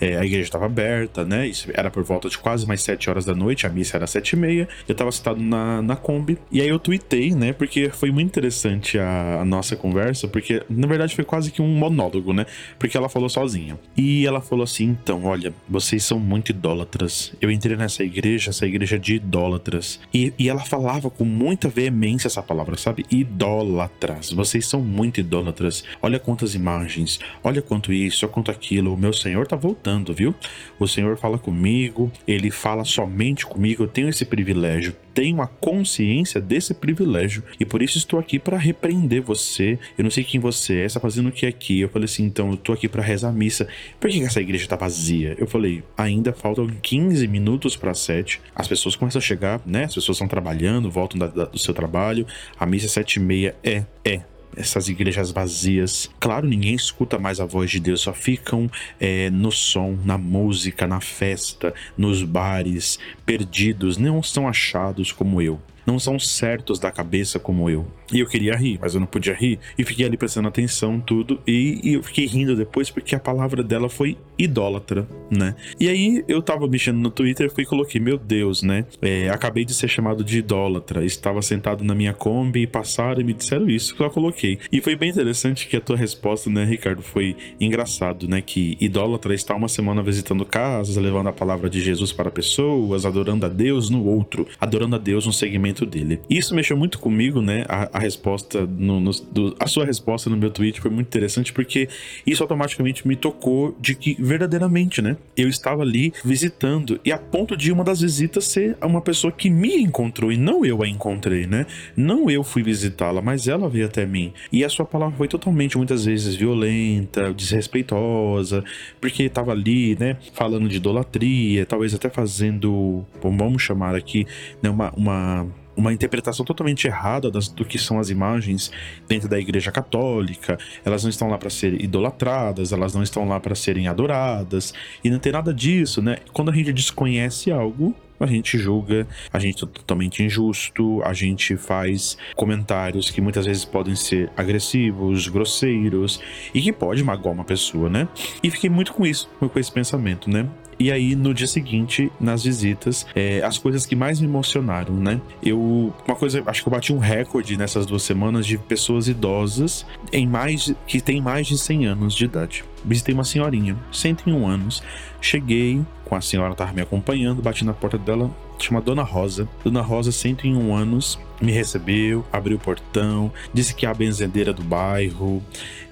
é, 0.00 0.16
a 0.16 0.24
igreja 0.24 0.44
estava 0.44 0.66
aberta, 0.66 1.24
né? 1.24 1.46
Isso 1.46 1.68
era 1.72 1.90
por 1.90 2.02
volta 2.02 2.28
de 2.28 2.36
quase 2.36 2.66
mais 2.66 2.82
sete 2.82 3.08
horas 3.08 3.24
da 3.24 3.34
noite, 3.34 3.66
a 3.66 3.70
missa 3.70 3.96
era 3.96 4.06
sete 4.06 4.32
e 4.32 4.36
meia, 4.36 4.68
eu 4.88 4.92
estava 4.92 5.12
sentado 5.12 5.40
na, 5.40 5.80
na 5.82 5.96
Kombi, 5.96 6.38
e 6.50 6.60
aí 6.60 6.68
eu 6.68 6.78
tuitei, 6.78 7.30
né? 7.30 7.52
Porque 7.52 7.90
foi 7.90 8.10
muito 8.10 8.26
interessante 8.26 8.98
a, 8.98 9.40
a 9.40 9.44
nossa 9.44 9.76
conversa, 9.76 10.26
porque 10.26 10.62
na 10.68 10.86
verdade 10.86 11.14
foi 11.14 11.24
quase 11.24 11.50
que 11.50 11.62
um 11.62 11.68
monólogo, 11.68 12.32
né? 12.32 12.46
Porque 12.78 12.96
ela 12.96 13.08
falou 13.08 13.28
sozinha. 13.28 13.78
E 13.96 14.26
ela 14.26 14.40
falou 14.40 14.64
assim: 14.64 14.84
então, 14.84 15.24
olha, 15.24 15.52
vocês 15.68 16.04
são 16.04 16.18
muito 16.18 16.50
idólatras. 16.50 17.32
Eu 17.40 17.50
entrei 17.50 17.76
nessa 17.76 18.02
igreja, 18.02 18.50
essa 18.50 18.66
igreja 18.66 18.75
de 18.84 19.14
idólatras. 19.14 20.00
E, 20.12 20.32
e 20.38 20.48
ela 20.48 20.60
falava 20.60 21.08
com 21.08 21.24
muita 21.24 21.68
veemência 21.68 22.26
essa 22.26 22.42
palavra, 22.42 22.76
sabe? 22.76 23.06
Idólatras. 23.10 24.32
Vocês 24.32 24.66
são 24.66 24.80
muito 24.80 25.20
idólatras. 25.20 25.84
Olha 26.02 26.18
quantas 26.18 26.54
imagens, 26.54 27.18
olha 27.42 27.62
quanto 27.62 27.92
isso, 27.92 28.26
olha 28.26 28.32
quanto 28.32 28.50
aquilo. 28.50 28.92
O 28.92 28.98
meu 28.98 29.12
Senhor 29.12 29.46
tá 29.46 29.56
voltando, 29.56 30.12
viu? 30.12 30.34
O 30.78 30.86
Senhor 30.86 31.16
fala 31.16 31.38
comigo, 31.38 32.10
ele 32.26 32.50
fala 32.50 32.84
somente 32.84 33.46
comigo. 33.46 33.82
Eu 33.82 33.88
tenho 33.88 34.08
esse 34.08 34.24
privilégio, 34.24 34.94
tenho 35.16 35.40
a 35.40 35.46
consciência 35.46 36.42
desse 36.42 36.74
privilégio 36.74 37.42
e 37.58 37.64
por 37.64 37.80
isso 37.80 37.96
estou 37.96 38.20
aqui 38.20 38.38
para 38.38 38.58
repreender 38.58 39.22
você. 39.22 39.78
Eu 39.96 40.04
não 40.04 40.10
sei 40.10 40.22
quem 40.22 40.38
você 40.38 40.80
é, 40.80 40.84
está 40.84 41.00
fazendo 41.00 41.30
o 41.30 41.32
que 41.32 41.46
aqui? 41.46 41.80
Eu 41.80 41.88
falei 41.88 42.04
assim, 42.04 42.24
então 42.24 42.50
eu 42.50 42.56
tô 42.58 42.74
aqui 42.74 42.86
para 42.86 43.02
rezar 43.02 43.30
a 43.30 43.32
missa. 43.32 43.66
Por 43.98 44.10
que 44.10 44.22
essa 44.22 44.42
igreja 44.42 44.68
tá 44.68 44.76
vazia? 44.76 45.34
Eu 45.38 45.46
falei, 45.46 45.82
ainda 45.96 46.34
faltam 46.34 46.66
15 46.66 47.26
minutos 47.26 47.76
para 47.76 47.94
7 47.94 48.42
as 48.54 48.68
pessoas 48.68 48.94
começam 48.94 49.18
a 49.18 49.22
chegar, 49.22 49.60
né? 49.64 49.84
As 49.84 49.94
pessoas 49.94 50.16
estão 50.16 50.28
trabalhando, 50.28 50.90
voltam 50.90 51.18
da, 51.18 51.28
da, 51.28 51.44
do 51.46 51.58
seu 51.58 51.72
trabalho. 51.72 52.26
A 52.58 52.66
missa 52.66 52.88
sete 52.88 53.16
e 53.16 53.20
meia 53.20 53.56
é, 53.64 53.84
é 54.04 54.22
essas 54.56 54.88
igrejas 54.88 55.30
vazias. 55.30 56.10
Claro, 56.18 56.46
ninguém 56.46 56.74
escuta 56.74 57.18
mais 57.18 57.38
a 57.38 57.44
voz 57.44 57.70
de 57.70 57.78
Deus, 57.78 58.00
só 58.00 58.12
ficam 58.12 58.70
é, 58.98 59.30
no 59.30 59.52
som, 59.52 59.98
na 60.04 60.16
música, 60.16 60.86
na 60.86 61.00
festa, 61.00 61.74
nos 61.96 62.22
bares, 62.22 62.98
perdidos, 63.24 63.96
não 63.96 64.22
são 64.22 64.48
achados 64.48 65.12
como 65.12 65.40
eu. 65.42 65.60
Não 65.86 65.98
são 65.98 66.18
certos 66.18 66.78
da 66.78 66.90
cabeça 66.90 67.38
como 67.38 67.70
eu. 67.70 67.86
E 68.12 68.20
eu 68.20 68.26
queria 68.26 68.54
rir, 68.54 68.78
mas 68.80 68.94
eu 68.94 69.00
não 69.00 69.06
podia 69.06 69.34
rir. 69.34 69.58
E 69.76 69.84
fiquei 69.84 70.06
ali 70.06 70.16
prestando 70.16 70.48
atenção, 70.48 71.00
tudo. 71.00 71.40
E, 71.46 71.80
e 71.82 71.94
eu 71.94 72.02
fiquei 72.02 72.26
rindo 72.26 72.54
depois 72.54 72.90
porque 72.90 73.14
a 73.14 73.20
palavra 73.20 73.62
dela 73.62 73.88
foi 73.88 74.16
idólatra, 74.38 75.08
né? 75.30 75.54
E 75.78 75.88
aí 75.88 76.24
eu 76.28 76.42
tava 76.42 76.66
mexendo 76.68 76.98
no 76.98 77.10
Twitter 77.10 77.50
e 77.56 77.64
coloquei, 77.64 78.00
meu 78.00 78.18
Deus, 78.18 78.62
né? 78.62 78.84
É, 79.02 79.28
acabei 79.28 79.64
de 79.64 79.74
ser 79.74 79.88
chamado 79.88 80.22
de 80.22 80.38
idólatra. 80.38 81.04
Estava 81.04 81.42
sentado 81.42 81.82
na 81.84 81.94
minha 81.94 82.12
Kombi 82.12 82.62
e 82.62 82.66
passaram 82.66 83.20
e 83.20 83.24
me 83.24 83.32
disseram 83.32 83.68
isso. 83.68 83.96
Só 83.96 84.08
coloquei. 84.08 84.58
E 84.70 84.80
foi 84.80 84.94
bem 84.94 85.10
interessante 85.10 85.66
que 85.66 85.76
a 85.76 85.80
tua 85.80 85.96
resposta, 85.96 86.48
né, 86.50 86.64
Ricardo, 86.64 87.02
foi 87.02 87.36
engraçado, 87.60 88.28
né? 88.28 88.40
Que 88.40 88.76
idólatra 88.80 89.34
está 89.34 89.54
uma 89.54 89.68
semana 89.68 90.02
visitando 90.02 90.44
casas, 90.44 90.96
levando 90.96 91.28
a 91.28 91.32
palavra 91.32 91.68
de 91.68 91.80
Jesus 91.80 92.12
para 92.12 92.30
pessoas, 92.30 93.04
adorando 93.04 93.46
a 93.46 93.48
Deus 93.48 93.90
no 93.90 94.04
outro, 94.04 94.46
adorando 94.60 94.96
a 94.96 94.98
Deus 94.98 95.26
no 95.26 95.32
segmento 95.32 95.75
dele. 95.84 96.20
Isso 96.30 96.54
mexeu 96.54 96.76
muito 96.76 96.98
comigo, 96.98 97.42
né? 97.42 97.64
A, 97.68 97.98
a 97.98 97.98
resposta, 97.98 98.66
no, 98.66 99.00
no 99.00 99.10
do, 99.10 99.56
a 99.58 99.66
sua 99.66 99.84
resposta 99.84 100.30
no 100.30 100.36
meu 100.36 100.50
tweet 100.50 100.80
foi 100.80 100.90
muito 100.90 101.08
interessante 101.08 101.52
porque 101.52 101.88
isso 102.26 102.42
automaticamente 102.42 103.06
me 103.06 103.16
tocou 103.16 103.76
de 103.80 103.94
que 103.94 104.16
verdadeiramente, 104.18 105.02
né? 105.02 105.16
Eu 105.36 105.48
estava 105.48 105.82
ali 105.82 106.12
visitando 106.24 107.00
e 107.04 107.12
a 107.12 107.18
ponto 107.18 107.56
de 107.56 107.72
uma 107.72 107.84
das 107.84 108.00
visitas 108.00 108.44
ser 108.44 108.76
uma 108.82 109.00
pessoa 109.00 109.32
que 109.32 109.50
me 109.50 109.76
encontrou 109.76 110.30
e 110.32 110.36
não 110.36 110.64
eu 110.64 110.82
a 110.82 110.88
encontrei, 110.88 111.46
né? 111.46 111.66
Não 111.96 112.30
eu 112.30 112.42
fui 112.44 112.62
visitá-la, 112.62 113.20
mas 113.20 113.48
ela 113.48 113.68
veio 113.68 113.86
até 113.86 114.06
mim. 114.06 114.32
E 114.52 114.64
a 114.64 114.68
sua 114.68 114.84
palavra 114.84 115.16
foi 115.16 115.28
totalmente, 115.28 115.76
muitas 115.76 116.04
vezes, 116.04 116.34
violenta, 116.34 117.32
desrespeitosa, 117.32 118.64
porque 119.00 119.24
estava 119.24 119.52
ali, 119.52 119.96
né? 119.98 120.16
Falando 120.32 120.68
de 120.68 120.76
idolatria, 120.76 121.66
talvez 121.66 121.94
até 121.94 122.08
fazendo, 122.08 123.04
vamos 123.22 123.62
chamar 123.62 123.94
aqui, 123.94 124.26
né? 124.62 124.70
Uma, 124.70 124.92
uma 124.96 125.46
uma 125.76 125.92
interpretação 125.92 126.44
totalmente 126.44 126.86
errada 126.86 127.30
das, 127.30 127.48
do 127.48 127.64
que 127.64 127.78
são 127.78 127.98
as 127.98 128.08
imagens 128.08 128.70
dentro 129.06 129.28
da 129.28 129.38
Igreja 129.38 129.70
Católica. 129.70 130.58
Elas 130.84 131.02
não 131.02 131.10
estão 131.10 131.28
lá 131.28 131.36
para 131.38 131.50
serem 131.50 131.82
idolatradas, 131.82 132.72
elas 132.72 132.94
não 132.94 133.02
estão 133.02 133.28
lá 133.28 133.38
para 133.38 133.54
serem 133.54 133.86
adoradas, 133.86 134.72
e 135.04 135.10
não 135.10 135.18
tem 135.18 135.32
nada 135.32 135.52
disso, 135.52 136.00
né? 136.00 136.18
Quando 136.32 136.50
a 136.50 136.54
gente 136.54 136.72
desconhece 136.72 137.50
algo, 137.50 137.94
a 138.24 138.26
gente 138.26 138.58
julga, 138.58 139.06
a 139.32 139.38
gente 139.38 139.64
é 139.64 139.66
totalmente 139.66 140.22
injusto, 140.22 141.02
a 141.04 141.12
gente 141.12 141.56
faz 141.56 142.16
comentários 142.34 143.10
que 143.10 143.20
muitas 143.20 143.46
vezes 143.46 143.64
podem 143.64 143.94
ser 143.94 144.30
agressivos, 144.36 145.28
grosseiros 145.28 146.20
e 146.54 146.60
que 146.60 146.72
pode 146.72 147.02
magoar 147.02 147.34
uma 147.34 147.44
pessoa, 147.44 147.88
né? 147.88 148.08
E 148.42 148.50
fiquei 148.50 148.70
muito 148.70 148.92
com 148.92 149.06
isso, 149.06 149.28
com 149.38 149.58
esse 149.58 149.72
pensamento, 149.72 150.30
né? 150.30 150.48
E 150.78 150.92
aí, 150.92 151.16
no 151.16 151.32
dia 151.32 151.46
seguinte, 151.46 152.12
nas 152.20 152.44
visitas, 152.44 153.06
é, 153.14 153.42
as 153.42 153.56
coisas 153.56 153.86
que 153.86 153.96
mais 153.96 154.20
me 154.20 154.26
emocionaram, 154.26 154.94
né? 154.94 155.20
Eu, 155.42 155.92
uma 156.06 156.14
coisa, 156.14 156.42
acho 156.46 156.62
que 156.62 156.68
eu 156.68 156.70
bati 156.70 156.92
um 156.92 156.98
recorde 156.98 157.56
nessas 157.56 157.86
duas 157.86 158.02
semanas 158.02 158.46
de 158.46 158.58
pessoas 158.58 159.08
idosas 159.08 159.86
em 160.12 160.26
mais, 160.26 160.74
que 160.86 161.00
têm 161.00 161.20
mais 161.20 161.46
de 161.46 161.56
100 161.56 161.86
anos 161.86 162.14
de 162.14 162.26
idade. 162.26 162.62
Visitei 162.84 163.14
uma 163.14 163.24
senhorinha, 163.24 163.74
101 163.90 164.46
anos. 164.46 164.82
Cheguei, 165.18 165.80
com 166.06 166.14
a 166.14 166.20
senhora 166.20 166.52
estava 166.52 166.72
me 166.72 166.80
acompanhando, 166.80 167.42
bati 167.42 167.64
na 167.64 167.74
porta 167.74 167.98
dela, 167.98 168.30
chama 168.58 168.80
Dona 168.80 169.02
Rosa. 169.02 169.48
Dona 169.62 169.82
Rosa, 169.82 170.12
101 170.12 170.74
anos, 170.74 171.18
me 171.40 171.52
recebeu, 171.52 172.24
abriu 172.32 172.56
o 172.56 172.60
portão, 172.60 173.32
disse 173.52 173.74
que 173.74 173.86
é 173.86 173.88
a 173.88 173.94
benzedeira 173.94 174.52
do 174.52 174.62
bairro 174.62 175.42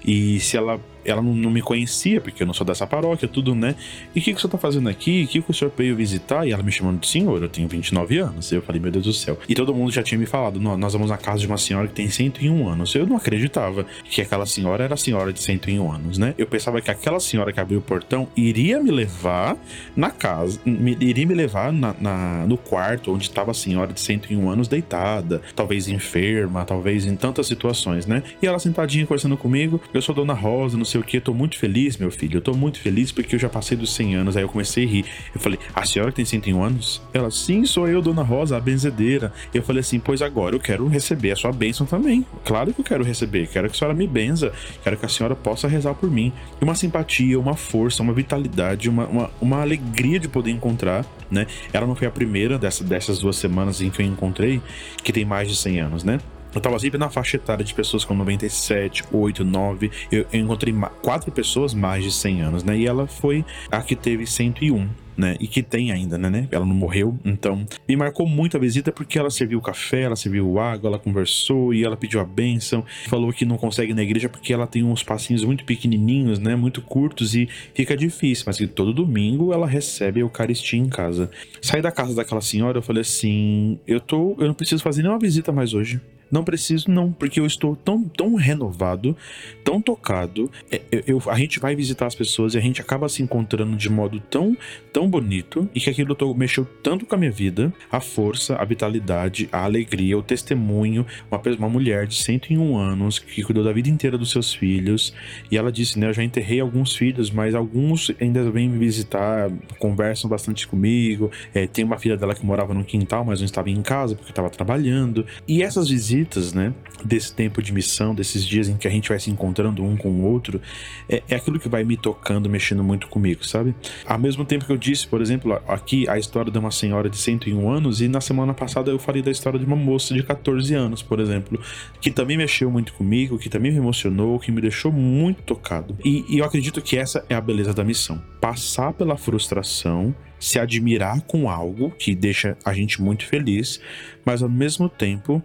e 0.05 0.39
se 0.39 0.57
ela 0.57 0.79
ela 1.05 1.21
não, 1.21 1.35
não, 1.35 1.51
me 1.51 1.61
conhecia, 1.61 2.19
porque 2.19 2.41
eu 2.41 2.47
não 2.47 2.53
sou 2.53 2.65
dessa 2.65 2.85
paróquia, 2.87 3.27
tudo, 3.27 3.53
né? 3.53 3.75
E 4.13 4.19
o 4.19 4.23
que, 4.23 4.33
que 4.33 4.37
o 4.37 4.41
senhor 4.41 4.51
tá 4.51 4.57
fazendo 4.57 4.89
aqui? 4.89 5.23
O 5.23 5.27
que, 5.27 5.41
que 5.41 5.51
o 5.51 5.53
senhor 5.53 5.71
veio 5.77 5.95
visitar? 5.95 6.47
E 6.47 6.51
ela 6.51 6.63
me 6.63 6.71
chamando 6.71 6.99
de 6.99 7.07
senhor, 7.07 7.41
eu 7.41 7.47
tenho 7.47 7.67
29 7.67 8.17
anos. 8.17 8.51
Eu 8.51 8.61
falei, 8.61 8.81
meu 8.81 8.91
Deus 8.91 9.05
do 9.05 9.13
céu. 9.13 9.37
E 9.47 9.53
todo 9.53 9.73
mundo 9.73 9.91
já 9.91 10.01
tinha 10.01 10.17
me 10.17 10.25
falado, 10.25 10.59
nós 10.59 10.93
vamos 10.93 11.09
na 11.09 11.17
casa 11.17 11.39
de 11.39 11.47
uma 11.47 11.57
senhora 11.57 11.87
que 11.87 11.93
tem 11.93 12.09
101 12.09 12.67
anos. 12.67 12.95
Eu 12.95 13.05
não 13.05 13.15
acreditava 13.15 13.85
que 14.09 14.21
aquela 14.21 14.45
senhora 14.45 14.83
era 14.83 14.95
a 14.95 14.97
senhora 14.97 15.31
de 15.31 15.41
101 15.41 15.91
anos, 15.91 16.17
né? 16.17 16.33
Eu 16.37 16.47
pensava 16.47 16.81
que 16.81 16.89
aquela 16.89 17.19
senhora 17.19 17.53
que 17.53 17.59
abriu 17.59 17.79
o 17.79 17.81
portão 17.81 18.27
iria 18.35 18.81
me 18.81 18.89
levar 18.89 19.55
na 19.95 20.09
casa, 20.09 20.59
me, 20.65 20.97
iria 20.99 21.25
me 21.27 21.35
levar 21.35 21.71
na, 21.71 21.95
na, 21.99 22.45
no 22.47 22.57
quarto 22.57 23.13
onde 23.13 23.25
estava 23.25 23.51
a 23.51 23.53
senhora 23.53 23.93
de 23.93 23.99
101 23.99 24.49
anos 24.49 24.67
deitada, 24.67 25.34
talvez 25.55 25.87
enferma, 25.87 26.65
talvez 26.65 27.05
em 27.05 27.15
tantas 27.15 27.47
situações, 27.47 28.05
né? 28.05 28.23
E 28.41 28.47
ela 28.47 28.59
sentadinha 28.59 29.05
conversando 29.05 29.37
comigo, 29.37 29.81
eu 29.93 30.01
sou 30.01 30.13
Dona 30.13 30.33
Rosa, 30.33 30.77
não 30.77 30.85
sei 30.85 30.99
o 31.01 31.03
que, 31.03 31.19
tô 31.19 31.33
muito 31.33 31.57
feliz, 31.57 31.97
meu 31.97 32.11
filho, 32.11 32.37
eu 32.37 32.41
tô 32.41 32.53
muito 32.53 32.79
feliz 32.79 33.11
porque 33.11 33.35
eu 33.35 33.39
já 33.39 33.49
passei 33.49 33.77
dos 33.77 33.93
100 33.93 34.15
anos. 34.15 34.37
Aí 34.37 34.43
eu 34.43 34.49
comecei 34.49 34.85
a 34.85 34.87
rir. 34.87 35.05
Eu 35.33 35.41
falei, 35.41 35.59
a 35.73 35.85
senhora 35.85 36.11
tem 36.11 36.25
101 36.25 36.63
anos? 36.63 37.01
Ela, 37.13 37.31
sim, 37.31 37.65
sou 37.65 37.87
eu, 37.87 38.01
Dona 38.01 38.23
Rosa, 38.23 38.57
a 38.57 38.59
benzedeira. 38.59 39.31
Eu 39.53 39.63
falei 39.63 39.81
assim, 39.81 39.99
pois 39.99 40.21
agora 40.21 40.55
eu 40.55 40.59
quero 40.59 40.87
receber 40.87 41.31
a 41.31 41.35
sua 41.35 41.51
bênção 41.51 41.85
também. 41.85 42.25
Claro 42.43 42.73
que 42.73 42.81
eu 42.81 42.85
quero 42.85 43.03
receber, 43.03 43.47
quero 43.47 43.69
que 43.69 43.75
a 43.75 43.77
senhora 43.77 43.95
me 43.95 44.07
benza, 44.07 44.51
quero 44.83 44.97
que 44.97 45.05
a 45.05 45.09
senhora 45.09 45.35
possa 45.35 45.67
rezar 45.67 45.93
por 45.93 46.09
mim. 46.09 46.31
Uma 46.61 46.75
simpatia, 46.75 47.39
uma 47.39 47.55
força, 47.55 48.03
uma 48.03 48.13
vitalidade, 48.13 48.89
uma, 48.89 49.05
uma, 49.07 49.31
uma 49.41 49.61
alegria 49.61 50.19
de 50.19 50.27
poder 50.27 50.51
encontrar, 50.51 51.05
né? 51.29 51.47
Ela 51.73 51.85
não 51.87 51.95
foi 51.95 52.07
a 52.07 52.11
primeira 52.11 52.57
dessa, 52.57 52.83
dessas 52.83 53.19
duas 53.19 53.35
semanas 53.35 53.81
em 53.81 53.89
que 53.89 54.01
eu 54.01 54.05
encontrei 54.05 54.61
que 55.03 55.11
tem 55.11 55.25
mais 55.25 55.47
de 55.47 55.55
100 55.55 55.79
anos, 55.79 56.03
né? 56.03 56.19
Eu 56.53 56.61
tava 56.61 56.79
sempre 56.79 56.97
na 56.97 57.09
faixa 57.09 57.35
etária 57.35 57.65
de 57.65 57.73
pessoas 57.73 58.05
com 58.05 58.15
97, 58.15 59.03
8, 59.11 59.43
9. 59.43 59.91
Eu, 60.09 60.25
eu 60.31 60.39
encontrei 60.39 60.73
quatro 61.01 61.29
pessoas 61.29 61.73
mais 61.73 62.01
de 62.01 62.11
100 62.11 62.41
anos, 62.41 62.63
né? 62.63 62.77
E 62.77 62.87
ela 62.87 63.07
foi 63.07 63.43
a 63.69 63.81
que 63.81 63.93
teve 63.93 64.25
101 64.25 64.87
né? 65.17 65.35
E 65.39 65.47
que 65.47 65.61
tem 65.63 65.91
ainda, 65.91 66.17
né? 66.17 66.47
Ela 66.51 66.65
não 66.65 66.75
morreu, 66.75 67.17
então 67.23 67.65
me 67.87 67.95
marcou 67.95 68.27
muito 68.27 68.57
a 68.57 68.59
visita 68.59 68.91
porque 68.91 69.17
ela 69.17 69.29
serviu 69.29 69.61
café, 69.61 70.01
ela 70.01 70.15
serviu 70.15 70.59
água, 70.59 70.89
ela 70.89 70.99
conversou 70.99 71.73
e 71.73 71.83
ela 71.83 71.97
pediu 71.97 72.19
a 72.19 72.25
bênção. 72.25 72.83
Falou 73.07 73.31
que 73.31 73.45
não 73.45 73.57
consegue 73.57 73.91
ir 73.91 73.95
na 73.95 74.03
igreja 74.03 74.29
porque 74.29 74.53
ela 74.53 74.67
tem 74.67 74.83
uns 74.83 75.03
passinhos 75.03 75.43
muito 75.43 75.63
pequenininhos, 75.65 76.39
né? 76.39 76.55
Muito 76.55 76.81
curtos 76.81 77.35
e 77.35 77.47
fica 77.73 77.95
difícil, 77.95 78.43
mas 78.47 78.57
que 78.57 78.67
todo 78.67 78.93
domingo 78.93 79.53
ela 79.53 79.67
recebe 79.67 80.19
a 80.19 80.23
Eucaristia 80.23 80.79
em 80.79 80.89
casa. 80.89 81.29
Saí 81.61 81.81
da 81.81 81.91
casa 81.91 82.15
daquela 82.15 82.41
senhora, 82.41 82.79
eu 82.79 82.81
falei 82.81 83.01
assim: 83.01 83.79
eu 83.87 83.99
tô, 83.99 84.35
eu 84.39 84.47
não 84.47 84.53
preciso 84.53 84.83
fazer 84.83 85.01
nenhuma 85.01 85.19
visita 85.19 85.51
mais 85.51 85.73
hoje. 85.73 85.99
Não 86.31 86.43
preciso, 86.43 86.89
não, 86.89 87.11
porque 87.11 87.39
eu 87.39 87.45
estou 87.45 87.75
tão, 87.75 88.03
tão 88.03 88.35
renovado, 88.35 89.15
tão 89.63 89.81
tocado. 89.81 90.49
É, 90.71 90.81
eu, 90.91 91.03
eu, 91.07 91.21
a 91.27 91.37
gente 91.37 91.59
vai 91.59 91.75
visitar 91.75 92.07
as 92.07 92.15
pessoas 92.15 92.53
e 92.53 92.57
a 92.57 92.61
gente 92.61 92.81
acaba 92.81 93.07
se 93.07 93.21
encontrando 93.21 93.75
de 93.77 93.89
modo 93.89 94.19
tão, 94.19 94.57
tão 94.91 95.07
bonito 95.07 95.69
e 95.73 95.79
que 95.79 95.89
aquilo 95.89 96.15
tô, 96.15 96.33
mexeu 96.33 96.65
tanto 96.81 97.05
com 97.05 97.15
a 97.15 97.17
minha 97.17 97.31
vida, 97.31 97.71
a 97.91 97.99
força, 97.99 98.55
a 98.55 98.65
vitalidade, 98.65 99.47
a 99.51 99.63
alegria, 99.63 100.17
o 100.17 100.23
testemunho. 100.23 101.05
Uma, 101.29 101.41
uma 101.57 101.69
mulher 101.69 102.07
de 102.07 102.15
101 102.15 102.77
anos 102.77 103.19
que 103.19 103.43
cuidou 103.43 103.63
da 103.63 103.71
vida 103.71 103.89
inteira 103.89 104.17
dos 104.17 104.31
seus 104.31 104.53
filhos 104.53 105.13
e 105.51 105.57
ela 105.57 105.71
disse, 105.71 105.99
né, 105.99 106.07
eu 106.09 106.13
já 106.13 106.23
enterrei 106.23 106.59
alguns 106.59 106.95
filhos, 106.95 107.29
mas 107.29 107.53
alguns 107.53 108.11
ainda 108.19 108.49
vêm 108.49 108.67
me 108.67 108.79
visitar, 108.79 109.51
conversam 109.77 110.29
bastante 110.29 110.67
comigo. 110.67 111.29
É, 111.53 111.67
tem 111.67 111.85
uma 111.85 111.99
filha 111.99 112.17
dela 112.17 112.33
que 112.33 112.45
morava 112.45 112.73
no 112.73 112.83
quintal, 112.83 113.23
mas 113.23 113.39
não 113.39 113.45
estava 113.45 113.69
em 113.69 113.81
casa 113.81 114.15
porque 114.15 114.31
estava 114.31 114.49
trabalhando. 114.49 115.25
E 115.47 115.61
essas 115.61 115.87
visitas 115.87 116.14
visitas, 116.15 116.53
né? 116.53 116.73
Desse 117.03 117.33
tempo 117.33 117.61
de 117.61 117.73
missão, 117.73 118.15
desses 118.15 118.45
dias 118.45 118.69
em 118.69 118.77
que 118.77 118.87
a 118.87 118.91
gente 118.91 119.09
vai 119.09 119.19
se 119.19 119.29
encontrando 119.29 119.83
um 119.83 119.97
com 119.97 120.09
o 120.09 120.23
outro, 120.23 120.61
é, 121.09 121.21
é 121.27 121.35
aquilo 121.35 121.59
que 121.59 121.67
vai 121.67 121.83
me 121.83 121.97
tocando, 121.97 122.49
mexendo 122.49 122.83
muito 122.83 123.07
comigo, 123.07 123.45
sabe? 123.45 123.75
Ao 124.05 124.17
mesmo 124.17 124.45
tempo 124.45 124.65
que 124.65 124.71
eu 124.71 124.77
disse, 124.77 125.07
por 125.07 125.21
exemplo, 125.21 125.53
aqui 125.67 126.07
a 126.07 126.17
história 126.17 126.51
de 126.51 126.57
uma 126.57 126.71
senhora 126.71 127.09
de 127.09 127.17
101 127.17 127.69
anos, 127.69 128.01
e 128.01 128.07
na 128.07 128.21
semana 128.21 128.53
passada 128.53 128.89
eu 128.89 128.97
falei 128.97 129.21
da 129.21 129.29
história 129.29 129.59
de 129.59 129.65
uma 129.65 129.75
moça 129.75 130.13
de 130.13 130.23
14 130.23 130.73
anos, 130.73 131.01
por 131.01 131.19
exemplo, 131.19 131.59
que 131.99 132.09
também 132.09 132.37
mexeu 132.37 132.71
muito 132.71 132.93
comigo, 132.93 133.37
que 133.37 133.49
também 133.49 133.71
me 133.71 133.77
emocionou, 133.77 134.39
que 134.39 134.51
me 134.51 134.61
deixou 134.61 134.91
muito 134.91 135.43
tocado. 135.43 135.97
E, 136.03 136.25
e 136.29 136.39
eu 136.39 136.45
acredito 136.45 136.81
que 136.81 136.97
essa 136.97 137.25
é 137.29 137.35
a 137.35 137.41
beleza 137.41 137.73
da 137.73 137.83
missão. 137.83 138.21
Passar 138.39 138.93
pela 138.93 139.17
frustração, 139.17 140.15
se 140.39 140.59
admirar 140.59 141.21
com 141.21 141.49
algo 141.49 141.91
que 141.91 142.13
deixa 142.13 142.57
a 142.63 142.73
gente 142.73 143.01
muito 143.01 143.25
feliz, 143.25 143.81
mas 144.23 144.43
ao 144.43 144.49
mesmo 144.49 144.87
tempo 144.87 145.41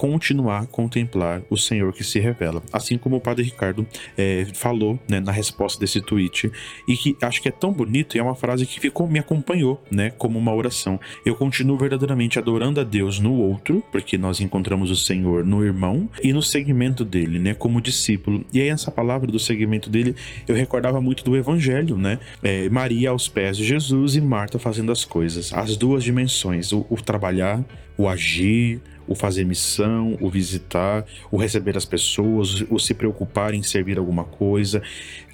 continuar 0.00 0.62
a 0.62 0.66
contemplar 0.66 1.42
o 1.50 1.58
Senhor 1.58 1.92
que 1.92 2.02
se 2.02 2.18
revela. 2.18 2.62
Assim 2.72 2.96
como 2.96 3.16
o 3.16 3.20
Padre 3.20 3.44
Ricardo 3.44 3.86
é, 4.16 4.46
falou 4.54 4.98
né, 5.06 5.20
na 5.20 5.30
resposta 5.30 5.78
desse 5.78 6.00
tweet, 6.00 6.50
e 6.88 6.96
que 6.96 7.14
acho 7.20 7.42
que 7.42 7.50
é 7.50 7.52
tão 7.52 7.70
bonito, 7.70 8.16
e 8.16 8.18
é 8.18 8.22
uma 8.22 8.34
frase 8.34 8.64
que 8.64 8.80
ficou, 8.80 9.06
me 9.06 9.18
acompanhou 9.18 9.84
né, 9.90 10.08
como 10.16 10.38
uma 10.38 10.54
oração. 10.54 10.98
Eu 11.22 11.34
continuo 11.34 11.76
verdadeiramente 11.76 12.38
adorando 12.38 12.80
a 12.80 12.82
Deus 12.82 13.20
no 13.20 13.34
outro, 13.34 13.84
porque 13.92 14.16
nós 14.16 14.40
encontramos 14.40 14.90
o 14.90 14.96
Senhor 14.96 15.44
no 15.44 15.62
irmão 15.62 16.08
e 16.22 16.32
no 16.32 16.40
segmento 16.40 17.04
dele, 17.04 17.38
né, 17.38 17.52
como 17.52 17.78
discípulo. 17.78 18.42
E 18.54 18.58
aí, 18.62 18.68
essa 18.68 18.90
palavra 18.90 19.30
do 19.30 19.38
segmento 19.38 19.90
dele, 19.90 20.16
eu 20.48 20.54
recordava 20.54 20.98
muito 21.02 21.22
do 21.22 21.36
Evangelho, 21.36 21.98
né? 21.98 22.18
É, 22.42 22.70
Maria 22.70 23.10
aos 23.10 23.28
pés 23.28 23.54
de 23.54 23.64
Jesus 23.64 24.16
e 24.16 24.20
Marta 24.22 24.58
fazendo 24.58 24.90
as 24.90 25.04
coisas. 25.04 25.52
As 25.52 25.76
duas 25.76 26.02
dimensões, 26.02 26.72
o, 26.72 26.86
o 26.88 26.96
trabalhar, 26.96 27.62
o 27.98 28.08
agir, 28.08 28.80
o 29.10 29.14
fazer 29.16 29.44
missão, 29.44 30.16
o 30.20 30.30
visitar, 30.30 31.04
o 31.32 31.36
receber 31.36 31.76
as 31.76 31.84
pessoas, 31.84 32.64
o 32.70 32.78
se 32.78 32.94
preocupar 32.94 33.52
em 33.54 33.62
servir 33.62 33.98
alguma 33.98 34.22
coisa. 34.22 34.80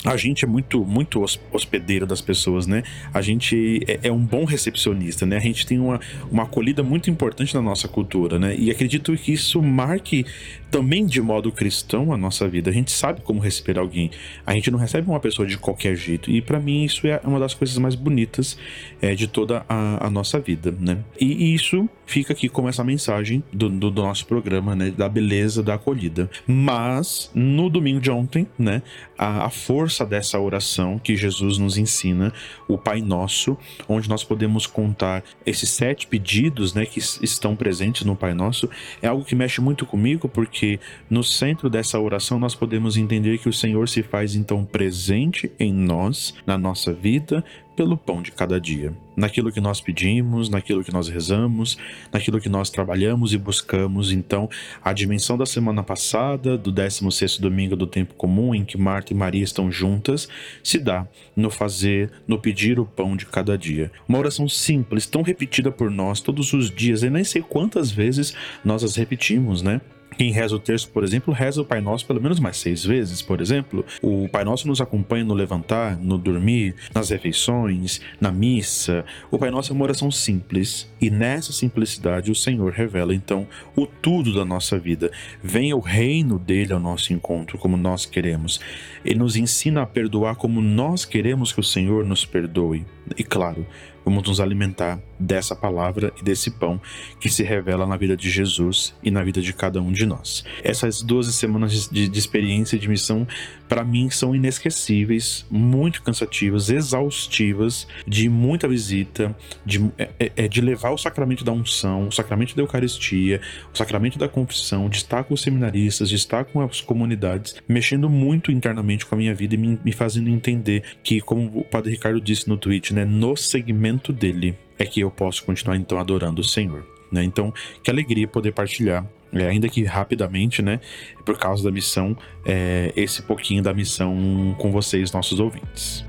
A 0.06 0.16
gente 0.16 0.44
é 0.44 0.48
muito 0.48 0.84
muito 0.84 1.20
hospedeiro 1.52 2.06
das 2.06 2.20
pessoas, 2.20 2.66
né? 2.66 2.84
A 3.12 3.20
gente 3.20 3.80
é, 3.88 4.00
é, 4.04 4.12
um 4.12 4.24
bom 4.24 4.44
recepcionista, 4.44 5.26
né? 5.26 5.36
A 5.36 5.40
gente 5.40 5.66
tem 5.66 5.80
uma, 5.80 6.00
uma 6.30 6.44
acolhida 6.44 6.82
muito 6.82 7.10
importante 7.10 7.52
na 7.54 7.60
nossa 7.60 7.88
cultura, 7.88 8.38
né? 8.38 8.54
E 8.56 8.70
acredito 8.70 9.14
que 9.16 9.32
isso 9.32 9.60
marque 9.60 10.24
também 10.70 11.06
de 11.06 11.20
modo 11.20 11.50
cristão 11.50 12.12
a 12.12 12.16
nossa 12.16 12.46
vida. 12.48 12.70
A 12.70 12.72
gente 12.72 12.92
sabe 12.92 13.20
como 13.20 13.40
receber 13.40 13.78
alguém. 13.78 14.10
A 14.46 14.54
gente 14.54 14.70
não 14.70 14.78
recebe 14.78 15.08
uma 15.08 15.18
pessoa 15.18 15.46
de 15.46 15.58
qualquer 15.58 15.96
jeito. 15.96 16.30
E 16.30 16.40
para 16.40 16.60
mim 16.60 16.84
isso 16.84 17.06
é 17.06 17.20
uma 17.24 17.40
das 17.40 17.54
coisas 17.54 17.76
mais 17.78 17.94
bonitas 17.94 18.56
é, 19.02 19.14
de 19.14 19.26
toda 19.26 19.64
a, 19.68 20.06
a, 20.06 20.10
nossa 20.10 20.38
vida, 20.38 20.74
né? 20.78 20.98
E, 21.20 21.54
isso 21.54 21.88
fica 22.04 22.32
aqui 22.32 22.48
como 22.48 22.68
essa 22.68 22.84
mensagem 22.84 23.42
do, 23.52 23.68
do, 23.68 23.90
do, 23.90 24.02
nosso 24.02 24.26
programa, 24.26 24.76
né? 24.76 24.90
Da 24.90 25.08
beleza 25.08 25.62
da 25.62 25.74
acolhida. 25.74 26.30
Mas 26.46 27.30
no 27.34 27.68
domingo 27.68 28.00
de 28.00 28.10
ontem, 28.10 28.46
né? 28.58 28.82
A, 29.18 29.46
a 29.46 29.50
força 29.50 30.04
dessa 30.04 30.38
oração 30.38 30.98
que 30.98 31.16
Jesus 31.16 31.58
nos 31.58 31.78
ensina, 31.78 32.32
o 32.66 32.76
Pai 32.76 33.00
Nosso, 33.00 33.56
onde 33.88 34.08
nós 34.08 34.24
podemos 34.24 34.66
contar 34.66 35.22
esses 35.44 35.70
sete 35.70 36.06
pedidos, 36.06 36.74
né? 36.74 36.84
Que 36.84 36.98
estão 36.98 37.54
presentes 37.54 38.04
no 38.04 38.16
Pai 38.16 38.34
Nosso, 38.34 38.68
é 39.00 39.06
algo 39.08 39.24
que 39.24 39.34
mexe 39.34 39.60
muito 39.60 39.86
comigo 39.86 40.28
porque 40.28 40.56
porque 40.56 40.80
no 41.10 41.22
centro 41.22 41.68
dessa 41.68 42.00
oração 42.00 42.38
nós 42.38 42.54
podemos 42.54 42.96
entender 42.96 43.38
que 43.38 43.48
o 43.48 43.52
Senhor 43.52 43.88
se 43.88 44.02
faz 44.02 44.34
então 44.34 44.64
presente 44.64 45.50
em 45.58 45.72
nós, 45.72 46.34
na 46.46 46.56
nossa 46.56 46.92
vida, 46.92 47.44
pelo 47.76 47.96
pão 47.96 48.22
de 48.22 48.32
cada 48.32 48.58
dia. 48.58 48.92
Naquilo 49.14 49.52
que 49.52 49.60
nós 49.60 49.80
pedimos, 49.80 50.48
naquilo 50.48 50.82
que 50.82 50.92
nós 50.92 51.08
rezamos, 51.08 51.76
naquilo 52.10 52.40
que 52.40 52.48
nós 52.48 52.70
trabalhamos 52.70 53.34
e 53.34 53.38
buscamos. 53.38 54.10
Então, 54.10 54.48
a 54.82 54.92
dimensão 54.92 55.36
da 55.36 55.44
semana 55.44 55.82
passada, 55.82 56.56
do 56.56 56.72
16 56.72 57.38
domingo 57.38 57.76
do 57.76 57.86
tempo 57.86 58.14
comum, 58.14 58.54
em 58.54 58.64
que 58.64 58.78
Marta 58.78 59.12
e 59.12 59.16
Maria 59.16 59.44
estão 59.44 59.70
juntas, 59.70 60.28
se 60.64 60.78
dá 60.78 61.06
no 61.36 61.50
fazer, 61.50 62.10
no 62.26 62.38
pedir 62.38 62.80
o 62.80 62.86
pão 62.86 63.16
de 63.16 63.26
cada 63.26 63.56
dia. 63.56 63.92
Uma 64.08 64.18
oração 64.18 64.48
simples, 64.48 65.06
tão 65.06 65.22
repetida 65.22 65.70
por 65.70 65.90
nós 65.90 66.20
todos 66.20 66.52
os 66.52 66.70
dias, 66.70 67.02
e 67.02 67.10
nem 67.10 67.24
sei 67.24 67.42
quantas 67.42 67.90
vezes 67.90 68.34
nós 68.64 68.82
as 68.82 68.96
repetimos, 68.96 69.62
né? 69.62 69.80
Quem 70.16 70.32
reza 70.32 70.56
o 70.56 70.58
terço, 70.58 70.88
por 70.88 71.04
exemplo, 71.04 71.32
reza 71.32 71.60
o 71.60 71.64
Pai 71.64 71.80
Nosso 71.80 72.06
pelo 72.06 72.22
menos 72.22 72.40
mais 72.40 72.56
seis 72.56 72.82
vezes, 72.84 73.20
por 73.20 73.40
exemplo. 73.40 73.84
O 74.00 74.28
Pai 74.28 74.44
Nosso 74.44 74.66
nos 74.66 74.80
acompanha 74.80 75.24
no 75.24 75.34
levantar, 75.34 75.98
no 75.98 76.16
dormir, 76.16 76.74
nas 76.94 77.10
refeições, 77.10 78.00
na 78.18 78.32
missa. 78.32 79.04
O 79.30 79.38
Pai 79.38 79.50
Nosso 79.50 79.72
é 79.72 79.74
uma 79.74 79.84
oração 79.84 80.10
simples 80.10 80.90
e 81.00 81.10
nessa 81.10 81.52
simplicidade 81.52 82.30
o 82.30 82.34
Senhor 82.34 82.72
revela 82.72 83.14
então 83.14 83.46
o 83.76 83.86
tudo 83.86 84.34
da 84.34 84.44
nossa 84.44 84.78
vida. 84.78 85.10
Venha 85.42 85.76
o 85.76 85.80
reino 85.80 86.38
dele 86.38 86.72
ao 86.72 86.80
nosso 86.80 87.12
encontro, 87.12 87.58
como 87.58 87.76
nós 87.76 88.06
queremos. 88.06 88.58
Ele 89.04 89.18
nos 89.18 89.36
ensina 89.36 89.82
a 89.82 89.86
perdoar 89.86 90.36
como 90.36 90.62
nós 90.62 91.04
queremos 91.04 91.52
que 91.52 91.60
o 91.60 91.64
Senhor 91.64 92.06
nos 92.06 92.24
perdoe. 92.24 92.86
E 93.18 93.22
claro, 93.22 93.66
Vamos 94.06 94.22
nos 94.22 94.38
alimentar 94.38 95.00
dessa 95.18 95.56
palavra 95.56 96.12
e 96.20 96.22
desse 96.22 96.48
pão 96.48 96.80
que 97.18 97.28
se 97.28 97.42
revela 97.42 97.84
na 97.88 97.96
vida 97.96 98.16
de 98.16 98.30
Jesus 98.30 98.94
e 99.02 99.10
na 99.10 99.24
vida 99.24 99.40
de 99.40 99.52
cada 99.52 99.82
um 99.82 99.90
de 99.90 100.06
nós. 100.06 100.44
Essas 100.62 101.02
12 101.02 101.32
semanas 101.32 101.88
de, 101.90 102.08
de 102.08 102.18
experiência 102.18 102.76
e 102.76 102.78
de 102.78 102.88
missão, 102.88 103.26
para 103.68 103.82
mim, 103.82 104.08
são 104.08 104.32
inesquecíveis, 104.32 105.44
muito 105.50 106.02
cansativas, 106.02 106.70
exaustivas, 106.70 107.88
de 108.06 108.28
muita 108.28 108.68
visita, 108.68 109.34
de, 109.64 109.90
é, 109.98 110.10
é, 110.20 110.32
é 110.36 110.48
de 110.48 110.60
levar 110.60 110.90
o 110.90 110.98
sacramento 110.98 111.42
da 111.42 111.50
unção, 111.50 112.06
o 112.06 112.12
sacramento 112.12 112.54
da 112.54 112.62
Eucaristia, 112.62 113.40
o 113.74 113.76
sacramento 113.76 114.20
da 114.20 114.28
confissão, 114.28 114.88
de 114.88 114.98
estar 114.98 115.24
com 115.24 115.34
os 115.34 115.42
seminaristas, 115.42 116.08
de 116.08 116.14
estar 116.14 116.44
com 116.44 116.60
as 116.60 116.80
comunidades, 116.80 117.56
mexendo 117.68 118.08
muito 118.08 118.52
internamente 118.52 119.04
com 119.04 119.16
a 119.16 119.18
minha 119.18 119.34
vida 119.34 119.56
e 119.56 119.58
me, 119.58 119.80
me 119.84 119.90
fazendo 119.90 120.30
entender 120.30 120.84
que, 121.02 121.20
como 121.20 121.58
o 121.58 121.64
Padre 121.64 121.90
Ricardo 121.90 122.20
disse 122.20 122.48
no 122.48 122.56
tweet, 122.56 122.94
né, 122.94 123.04
no 123.04 123.36
segmento 123.36 123.95
dele 124.12 124.56
é 124.78 124.84
que 124.84 125.00
eu 125.00 125.10
posso 125.10 125.44
continuar 125.44 125.76
então 125.76 125.98
adorando 125.98 126.40
o 126.40 126.44
Senhor. 126.44 126.86
Né? 127.10 127.24
Então, 127.24 127.52
que 127.82 127.90
alegria 127.90 128.26
poder 128.26 128.52
partilhar, 128.52 129.06
é, 129.32 129.46
ainda 129.46 129.68
que 129.68 129.84
rapidamente, 129.84 130.62
né, 130.62 130.80
por 131.24 131.38
causa 131.38 131.62
da 131.62 131.70
missão, 131.70 132.16
é, 132.44 132.92
esse 132.96 133.22
pouquinho 133.22 133.62
da 133.62 133.72
missão 133.72 134.54
com 134.58 134.70
vocês, 134.72 135.12
nossos 135.12 135.38
ouvintes. 135.40 136.04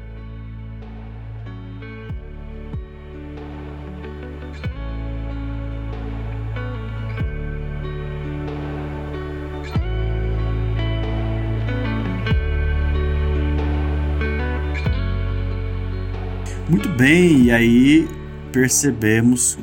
Muito 16.69 16.89
bem, 16.89 17.43
e 17.43 17.51
aí 17.51 18.07
percebemos 18.51 19.57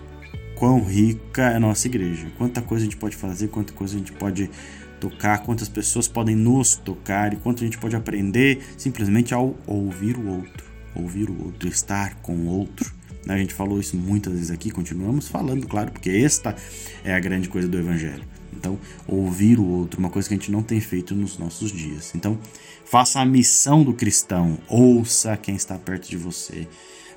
quão 0.55 0.83
rica 0.83 1.43
é 1.51 1.57
a 1.57 1.61
nossa 1.61 1.87
igreja. 1.87 2.29
Quanta 2.39 2.63
coisa 2.63 2.83
a 2.83 2.87
gente 2.87 2.97
pode 2.97 3.15
fazer, 3.15 3.49
quanta 3.49 3.75
coisa 3.75 3.95
a 3.95 3.99
gente 3.99 4.13
pode 4.13 4.51
tocar, 4.99 5.43
quantas 5.43 5.69
pessoas 5.69 6.09
podem 6.09 6.35
nos 6.35 6.77
tocar 6.77 7.35
e 7.35 7.37
quanto 7.37 7.63
a 7.63 7.67
gente 7.67 7.77
pode 7.77 7.95
aprender 7.95 8.65
simplesmente 8.79 9.35
ao 9.35 9.55
ouvir 9.67 10.17
o 10.17 10.27
outro. 10.27 10.65
Ouvir 10.95 11.29
o 11.29 11.45
outro, 11.45 11.69
estar 11.69 12.15
com 12.23 12.37
o 12.37 12.47
outro. 12.47 12.91
A 13.29 13.37
gente 13.37 13.53
falou 13.53 13.79
isso 13.79 13.99
muitas 13.99 14.33
vezes 14.33 14.51
aqui, 14.51 14.71
continuamos 14.71 15.29
falando, 15.29 15.67
claro, 15.67 15.93
porque 15.93 16.09
esta 16.09 16.57
é 17.05 17.15
a 17.15 17.21
grande 17.21 17.51
coisa 17.51 17.69
do 17.69 17.79
Evangelho. 17.79 18.25
Então, 18.57 18.79
ouvir 19.07 19.59
o 19.59 19.67
outro, 19.67 20.01
uma 20.01 20.09
coisa 20.09 20.27
que 20.27 20.35
a 20.35 20.39
gente 20.39 20.51
não 20.51 20.63
tem 20.63 20.81
feito 20.81 21.15
nos 21.15 21.37
nossos 21.37 21.71
dias. 21.71 22.15
Então, 22.15 22.39
faça 22.87 23.21
a 23.21 23.27
missão 23.27 23.85
do 23.85 23.93
cristão, 23.93 24.59
ouça 24.69 25.37
quem 25.37 25.55
está 25.55 25.77
perto 25.77 26.09
de 26.09 26.17
você, 26.17 26.67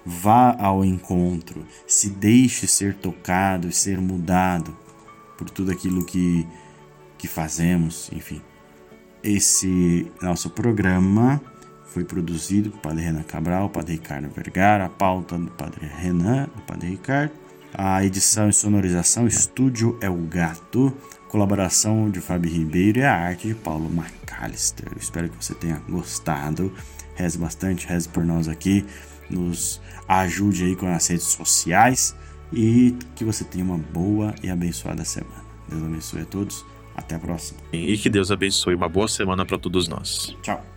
vá 0.07 0.55
ao 0.57 0.85
encontro, 0.85 1.65
se 1.85 2.09
deixe 2.09 2.65
ser 2.65 2.95
tocado 2.95 3.67
e 3.67 3.73
ser 3.73 3.99
mudado 3.99 4.73
por 5.37 5.49
tudo 5.49 5.69
aquilo 5.69 6.05
que, 6.05 6.47
que 7.17 7.27
fazemos, 7.27 8.09
enfim. 8.13 8.41
Esse 9.21 10.09
nosso 10.21 10.49
programa 10.49 11.41
foi 11.87 12.05
produzido 12.05 12.69
pelo 12.69 12.81
Padre 12.81 13.03
Renan 13.03 13.23
Cabral, 13.23 13.69
Padre 13.69 13.95
Ricardo 13.95 14.29
Vergara, 14.29 14.85
a 14.85 14.89
pauta 14.89 15.37
do 15.37 15.51
Padre 15.51 15.85
Renan, 15.85 16.47
do 16.55 16.61
Padre 16.61 16.91
Ricardo, 16.91 17.33
a 17.73 18.01
edição 18.03 18.47
e 18.47 18.53
sonorização, 18.53 19.27
estúdio 19.27 19.97
é 19.99 20.09
o 20.09 20.15
gato, 20.15 20.95
colaboração 21.27 22.09
de 22.09 22.21
Fábio 22.21 22.49
Ribeiro 22.49 22.99
e 22.99 23.03
a 23.03 23.13
arte 23.13 23.49
de 23.49 23.55
Paulo 23.55 23.89
McAllister. 23.89 24.87
Eu 24.89 24.97
espero 24.97 25.27
que 25.27 25.43
você 25.43 25.53
tenha 25.53 25.81
gostado. 25.89 26.71
Reze 27.13 27.37
bastante, 27.37 27.85
reze 27.87 28.07
por 28.07 28.23
nós 28.23 28.47
aqui, 28.47 28.85
nos 29.29 29.81
ajude 30.07 30.63
aí 30.63 30.75
com 30.75 30.87
as 30.87 31.07
redes 31.07 31.25
sociais 31.25 32.15
e 32.51 32.95
que 33.15 33.23
você 33.23 33.43
tenha 33.43 33.63
uma 33.63 33.77
boa 33.77 34.33
e 34.41 34.49
abençoada 34.49 35.03
semana. 35.03 35.43
Deus 35.67 35.83
abençoe 35.83 36.21
a 36.21 36.25
todos. 36.25 36.65
Até 36.95 37.13
a 37.15 37.19
próxima. 37.19 37.59
E 37.71 37.95
que 37.95 38.09
Deus 38.09 38.31
abençoe. 38.31 38.73
Uma 38.73 38.89
boa 38.89 39.07
semana 39.07 39.45
para 39.45 39.59
todos 39.59 39.87
nós. 39.87 40.35
Tchau. 40.41 40.76